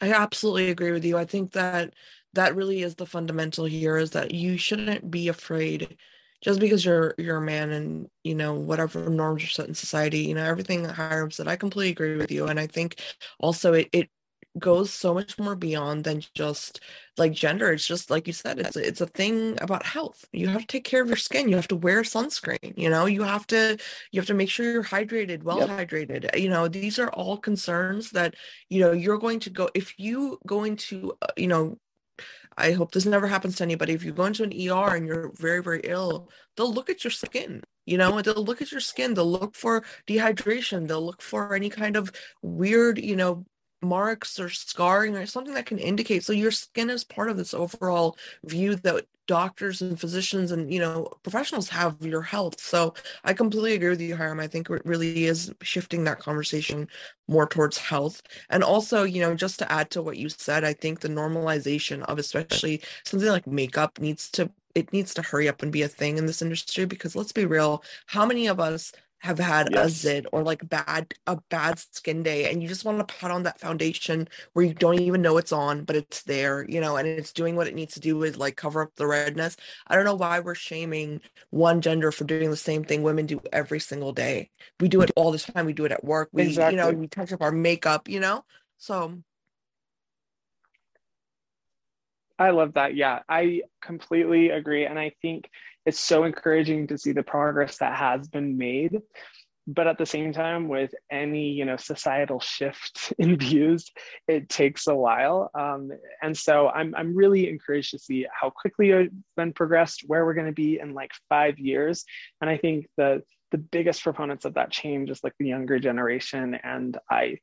I 0.00 0.12
absolutely 0.12 0.70
agree 0.70 0.92
with 0.92 1.04
you. 1.04 1.16
I 1.16 1.24
think 1.24 1.52
that 1.52 1.94
that 2.34 2.54
really 2.56 2.82
is 2.82 2.96
the 2.96 3.06
fundamental 3.06 3.64
here 3.64 3.96
is 3.96 4.10
that 4.12 4.32
you 4.32 4.56
shouldn't 4.58 5.10
be 5.10 5.28
afraid 5.28 5.96
just 6.42 6.60
because 6.60 6.84
you're 6.84 7.14
you're 7.18 7.38
a 7.38 7.40
man 7.40 7.70
and 7.70 8.08
you 8.24 8.34
know 8.34 8.54
whatever 8.54 9.08
norms 9.08 9.44
are 9.44 9.48
set 9.48 9.68
in 9.68 9.74
society 9.74 10.18
you 10.20 10.34
know 10.34 10.44
everything 10.44 10.82
that 10.82 10.96
Hyram 10.96 11.32
said 11.32 11.48
I 11.48 11.56
completely 11.56 11.92
agree 11.92 12.16
with 12.16 12.30
you 12.30 12.46
and 12.46 12.58
I 12.60 12.66
think 12.66 13.00
also 13.40 13.72
it, 13.72 13.88
it 13.92 14.10
goes 14.58 14.92
so 14.92 15.12
much 15.12 15.38
more 15.38 15.56
beyond 15.56 16.04
than 16.04 16.22
just 16.34 16.80
like 17.18 17.32
gender 17.32 17.72
it's 17.72 17.86
just 17.86 18.10
like 18.10 18.26
you 18.26 18.32
said 18.32 18.58
it's 18.58 18.76
it's 18.76 19.00
a 19.00 19.06
thing 19.06 19.58
about 19.60 19.84
health 19.84 20.24
you 20.32 20.46
have 20.46 20.60
to 20.60 20.66
take 20.66 20.84
care 20.84 21.02
of 21.02 21.08
your 21.08 21.16
skin 21.16 21.48
you 21.48 21.56
have 21.56 21.68
to 21.68 21.76
wear 21.76 22.02
sunscreen 22.02 22.72
you 22.76 22.88
know 22.88 23.06
you 23.06 23.22
have 23.22 23.46
to 23.46 23.76
you 24.12 24.20
have 24.20 24.26
to 24.26 24.34
make 24.34 24.48
sure 24.48 24.70
you're 24.70 24.84
hydrated 24.84 25.42
well 25.42 25.58
yep. 25.58 25.68
hydrated 25.68 26.38
you 26.38 26.48
know 26.48 26.68
these 26.68 26.98
are 26.98 27.10
all 27.10 27.36
concerns 27.36 28.10
that 28.10 28.34
you 28.68 28.80
know 28.80 28.92
you're 28.92 29.18
going 29.18 29.40
to 29.40 29.50
go 29.50 29.68
if 29.74 29.98
you 29.98 30.38
go 30.46 30.64
into 30.64 31.12
uh, 31.22 31.26
you 31.36 31.48
know 31.48 31.76
I 32.56 32.72
hope 32.72 32.92
this 32.92 33.06
never 33.06 33.26
happens 33.26 33.56
to 33.56 33.64
anybody. 33.64 33.94
If 33.94 34.04
you 34.04 34.12
go 34.12 34.26
into 34.26 34.44
an 34.44 34.52
ER 34.52 34.94
and 34.94 35.06
you're 35.06 35.32
very, 35.34 35.60
very 35.60 35.80
ill, 35.82 36.30
they'll 36.56 36.72
look 36.72 36.88
at 36.88 37.02
your 37.02 37.10
skin. 37.10 37.62
You 37.84 37.98
know, 37.98 38.22
they'll 38.22 38.44
look 38.44 38.62
at 38.62 38.70
your 38.70 38.80
skin. 38.80 39.14
They'll 39.14 39.30
look 39.30 39.54
for 39.56 39.84
dehydration. 40.06 40.86
They'll 40.86 41.04
look 41.04 41.20
for 41.20 41.54
any 41.54 41.68
kind 41.68 41.96
of 41.96 42.12
weird, 42.42 42.98
you 42.98 43.16
know, 43.16 43.44
marks 43.84 44.38
or 44.38 44.48
scarring 44.48 45.16
or 45.16 45.26
something 45.26 45.54
that 45.54 45.66
can 45.66 45.78
indicate 45.78 46.24
so 46.24 46.32
your 46.32 46.50
skin 46.50 46.90
is 46.90 47.04
part 47.04 47.30
of 47.30 47.36
this 47.36 47.54
overall 47.54 48.16
view 48.44 48.76
that 48.76 49.04
doctors 49.26 49.80
and 49.80 49.98
physicians 49.98 50.52
and 50.52 50.72
you 50.72 50.78
know 50.78 51.08
professionals 51.22 51.68
have 51.68 51.96
your 52.02 52.22
health. 52.22 52.60
So 52.60 52.94
i 53.24 53.32
completely 53.32 53.72
agree 53.74 53.90
with 53.90 54.00
you 54.00 54.14
Hyram. 54.16 54.40
I 54.40 54.46
think 54.46 54.68
it 54.70 54.84
really 54.84 55.24
is 55.24 55.52
shifting 55.62 56.04
that 56.04 56.18
conversation 56.18 56.88
more 57.28 57.46
towards 57.46 57.78
health. 57.78 58.22
And 58.50 58.62
also 58.62 59.04
you 59.04 59.20
know 59.20 59.34
just 59.34 59.58
to 59.60 59.72
add 59.72 59.90
to 59.92 60.02
what 60.02 60.18
you 60.18 60.28
said 60.28 60.64
i 60.64 60.72
think 60.72 61.00
the 61.00 61.08
normalization 61.08 62.02
of 62.02 62.18
especially 62.18 62.82
something 63.04 63.28
like 63.28 63.46
makeup 63.46 63.98
needs 63.98 64.30
to 64.32 64.50
it 64.74 64.92
needs 64.92 65.14
to 65.14 65.22
hurry 65.22 65.48
up 65.48 65.62
and 65.62 65.72
be 65.72 65.82
a 65.82 65.88
thing 65.88 66.18
in 66.18 66.26
this 66.26 66.42
industry 66.42 66.84
because 66.84 67.14
let's 67.14 67.32
be 67.32 67.46
real 67.46 67.82
how 68.06 68.26
many 68.26 68.46
of 68.48 68.58
us 68.60 68.92
have 69.24 69.38
had 69.38 69.70
yes. 69.72 69.86
a 69.86 69.88
zit 69.88 70.26
or 70.32 70.42
like 70.42 70.68
bad 70.68 71.14
a 71.26 71.38
bad 71.48 71.78
skin 71.78 72.22
day 72.22 72.50
and 72.50 72.62
you 72.62 72.68
just 72.68 72.84
want 72.84 72.98
to 72.98 73.14
put 73.14 73.30
on 73.30 73.42
that 73.44 73.58
foundation 73.58 74.28
where 74.52 74.66
you 74.66 74.74
don't 74.74 75.00
even 75.00 75.22
know 75.22 75.38
it's 75.38 75.50
on 75.50 75.82
but 75.82 75.96
it's 75.96 76.22
there 76.24 76.66
you 76.68 76.78
know 76.78 76.96
and 76.96 77.08
it's 77.08 77.32
doing 77.32 77.56
what 77.56 77.66
it 77.66 77.74
needs 77.74 77.94
to 77.94 78.00
do 78.00 78.18
with 78.18 78.36
like 78.36 78.54
cover 78.54 78.82
up 78.82 78.94
the 78.96 79.06
redness 79.06 79.56
i 79.86 79.94
don't 79.94 80.04
know 80.04 80.14
why 80.14 80.40
we're 80.40 80.54
shaming 80.54 81.22
one 81.48 81.80
gender 81.80 82.12
for 82.12 82.24
doing 82.24 82.50
the 82.50 82.56
same 82.56 82.84
thing 82.84 83.02
women 83.02 83.24
do 83.24 83.40
every 83.50 83.80
single 83.80 84.12
day 84.12 84.50
we 84.78 84.88
do 84.88 85.00
it 85.00 85.10
all 85.16 85.32
the 85.32 85.38
time 85.38 85.64
we 85.64 85.72
do 85.72 85.86
it 85.86 85.92
at 85.92 86.04
work 86.04 86.28
we 86.32 86.42
exactly. 86.42 86.76
you 86.76 86.82
know 86.82 86.90
we 86.90 87.06
touch 87.06 87.32
up 87.32 87.40
our 87.40 87.50
makeup 87.50 88.10
you 88.10 88.20
know 88.20 88.44
so 88.76 89.18
I 92.36 92.50
love 92.50 92.74
that. 92.74 92.96
Yeah, 92.96 93.20
I 93.28 93.62
completely 93.80 94.50
agree. 94.50 94.86
And 94.86 94.98
I 94.98 95.12
think 95.22 95.48
it's 95.86 96.00
so 96.00 96.24
encouraging 96.24 96.86
to 96.88 96.98
see 96.98 97.12
the 97.12 97.22
progress 97.22 97.78
that 97.78 97.96
has 97.96 98.28
been 98.28 98.56
made. 98.56 99.00
but 99.66 99.86
at 99.86 99.96
the 99.96 100.04
same 100.04 100.30
time 100.30 100.68
with 100.68 100.94
any 101.10 101.48
you 101.58 101.64
know 101.64 101.76
societal 101.76 102.38
shift 102.40 103.14
in 103.18 103.38
views 103.38 103.90
it 104.28 104.48
takes 104.48 104.86
a 104.86 104.94
while. 104.94 105.50
Um, 105.54 105.90
and 106.22 106.36
so 106.36 106.68
I'm, 106.68 106.94
I'm 106.94 107.16
really 107.16 107.48
encouraged 107.48 107.92
to 107.92 107.98
see 107.98 108.26
how 108.38 108.50
quickly 108.50 108.90
it's 108.90 109.14
been 109.36 109.52
progressed 109.54 110.04
where 110.06 110.24
we're 110.24 110.34
going 110.34 110.52
to 110.54 110.62
be 110.66 110.80
in 110.80 110.92
like 110.92 111.12
five 111.28 111.58
years. 111.58 112.04
And 112.40 112.50
i 112.50 112.56
think 112.58 112.86
the 112.96 113.22
the 113.52 113.58
biggest 113.58 114.02
proponents 114.02 114.44
of 114.44 114.54
that 114.54 114.70
change 114.70 115.10
is 115.10 115.22
like 115.24 115.34
the 115.38 115.48
younger 115.48 115.78
generation. 115.78 116.58
And 116.62 116.98
i 117.10 117.38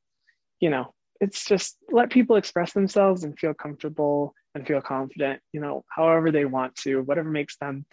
you 0.59 0.69
know 0.69 0.93
it's 1.19 1.45
just 1.45 1.77
let 1.91 2.09
people 2.09 2.35
express 2.35 2.73
themselves 2.73 3.23
and 3.23 3.37
feel 3.37 3.53
comfortable 3.53 4.33
and 4.53 4.67
feel 4.67 4.81
confident 4.81 5.39
you 5.53 5.61
know 5.61 5.83
however 5.87 6.31
they 6.31 6.45
want 6.45 6.75
to 6.75 7.01
whatever 7.03 7.29
makes 7.29 7.57
them 7.57 7.85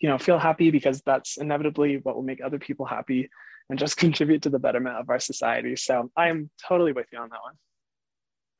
you 0.00 0.08
know 0.08 0.18
feel 0.18 0.38
happy 0.38 0.70
because 0.70 1.00
that's 1.02 1.36
inevitably 1.36 1.98
what 1.98 2.14
will 2.14 2.22
make 2.22 2.40
other 2.42 2.58
people 2.58 2.86
happy 2.86 3.28
and 3.70 3.78
just 3.78 3.96
contribute 4.04 4.42
to 4.42 4.50
the 4.50 4.58
betterment 4.58 4.96
of 4.96 5.08
our 5.08 5.20
society 5.20 5.76
so 5.76 6.10
i 6.16 6.28
am 6.28 6.50
totally 6.68 6.92
with 6.92 7.06
you 7.12 7.18
on 7.18 7.28
that 7.30 7.40
one 7.42 7.54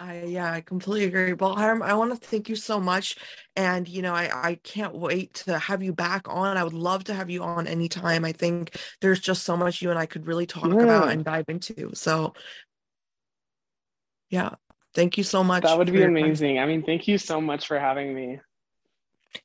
I 0.00 0.24
yeah, 0.24 0.52
I 0.52 0.60
completely 0.60 1.04
agree. 1.04 1.32
Well, 1.34 1.54
Hyram, 1.54 1.82
I 1.82 1.94
want 1.94 2.10
to 2.10 2.28
thank 2.28 2.48
you 2.48 2.56
so 2.56 2.80
much. 2.80 3.16
And 3.54 3.88
you 3.88 4.02
know, 4.02 4.12
I, 4.12 4.48
I 4.48 4.54
can't 4.56 4.94
wait 4.94 5.34
to 5.46 5.58
have 5.58 5.82
you 5.82 5.92
back 5.92 6.28
on. 6.28 6.56
I 6.56 6.64
would 6.64 6.72
love 6.72 7.04
to 7.04 7.14
have 7.14 7.30
you 7.30 7.42
on 7.42 7.68
anytime. 7.68 8.24
I 8.24 8.32
think 8.32 8.76
there's 9.00 9.20
just 9.20 9.44
so 9.44 9.56
much 9.56 9.82
you 9.82 9.90
and 9.90 9.98
I 9.98 10.06
could 10.06 10.26
really 10.26 10.46
talk 10.46 10.66
yeah. 10.66 10.82
about 10.82 11.08
and 11.10 11.24
dive 11.24 11.44
into. 11.48 11.92
So 11.94 12.34
yeah, 14.30 14.50
thank 14.94 15.16
you 15.16 15.22
so 15.22 15.44
much. 15.44 15.62
That 15.62 15.78
would 15.78 15.92
be 15.92 16.02
amazing. 16.02 16.56
Time. 16.56 16.64
I 16.64 16.66
mean, 16.66 16.82
thank 16.82 17.06
you 17.06 17.16
so 17.16 17.40
much 17.40 17.68
for 17.68 17.78
having 17.78 18.14
me 18.14 18.40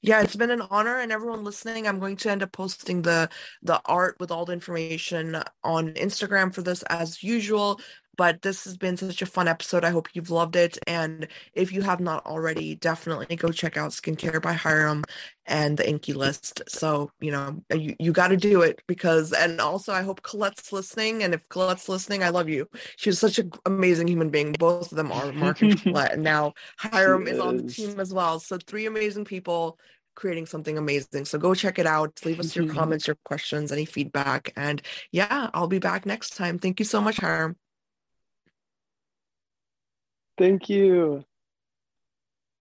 yeah 0.02 0.22
it's 0.22 0.36
been 0.36 0.52
an 0.52 0.62
honor 0.70 1.00
and 1.00 1.12
everyone 1.12 1.44
listening 1.44 1.88
i'm 1.88 2.00
going 2.00 2.16
to 2.16 2.30
end 2.30 2.44
up 2.44 2.52
posting 2.52 3.02
the 3.02 3.30
the 3.62 3.82
art 3.86 4.16
with 4.20 4.32
all 4.32 4.46
the 4.46 4.54
information 4.54 5.42
on 5.64 5.94
instagram 5.94 6.54
for 6.54 6.62
this 6.62 6.84
as 6.84 7.24
usual 7.24 7.80
but 8.20 8.42
this 8.42 8.66
has 8.66 8.76
been 8.76 8.98
such 8.98 9.22
a 9.22 9.26
fun 9.26 9.48
episode 9.48 9.86
i 9.86 9.90
hope 9.90 10.10
you've 10.14 10.30
loved 10.30 10.58
it 10.58 10.78
and 10.88 11.26
if 11.54 11.72
you 11.72 11.82
have 11.82 12.02
not 12.02 12.26
already 12.26 12.76
definitely 12.76 13.34
go 13.38 13.50
check 13.50 13.78
out 13.78 13.92
skincare 13.92 14.42
by 14.42 14.54
Hyram 14.54 15.06
and 15.46 15.78
the 15.78 15.88
INKEY 15.88 16.14
List 16.14 16.62
so 16.68 17.10
you 17.22 17.32
know 17.32 17.64
you, 17.74 17.96
you 17.98 18.12
got 18.12 18.28
to 18.28 18.36
do 18.36 18.62
it 18.62 18.82
because 18.88 19.32
and 19.32 19.62
also 19.62 19.94
i 19.94 20.02
hope 20.02 20.22
colette's 20.22 20.74
listening 20.74 21.24
and 21.24 21.34
if 21.34 21.48
colette's 21.48 21.88
listening 21.88 22.22
i 22.22 22.28
love 22.30 22.50
you 22.50 22.68
she 22.98 23.10
was 23.10 23.20
such 23.20 23.40
an 23.40 23.52
amazing 23.66 24.08
human 24.10 24.30
being 24.30 24.52
both 24.52 24.92
of 24.92 24.98
them 24.98 25.14
are 25.14 25.32
mark 25.32 25.62
and 25.62 25.82
colette 25.84 26.12
and 26.12 26.24
now 26.24 26.54
Hyram 26.78 27.26
is. 27.26 27.36
is 27.36 27.40
on 27.40 27.58
the 27.58 27.72
team 27.72 28.02
as 28.02 28.14
well 28.14 28.38
so 28.42 28.58
three 28.68 28.86
amazing 28.86 29.24
people 29.24 29.80
creating 30.16 30.46
something 30.46 30.78
amazing. 30.78 31.24
So 31.24 31.38
go 31.38 31.54
check 31.54 31.80
it 31.80 31.86
out. 31.86 32.20
Leave 32.26 32.42
us 32.42 32.54
your 32.54 32.68
comments, 32.74 33.08
your 33.08 33.16
questions, 33.24 33.72
any 33.72 33.86
feedback. 33.86 34.52
And 34.58 34.82
yeah, 35.14 35.50
I'll 35.54 35.68
be 35.68 35.80
back 35.80 36.06
next 36.06 36.36
time. 36.36 36.60
Thank 36.60 36.80
you 36.80 36.86
so 36.86 37.00
much, 37.00 37.16
Hyram. 37.16 37.56
Thank 40.40 40.70
you. 40.70 41.26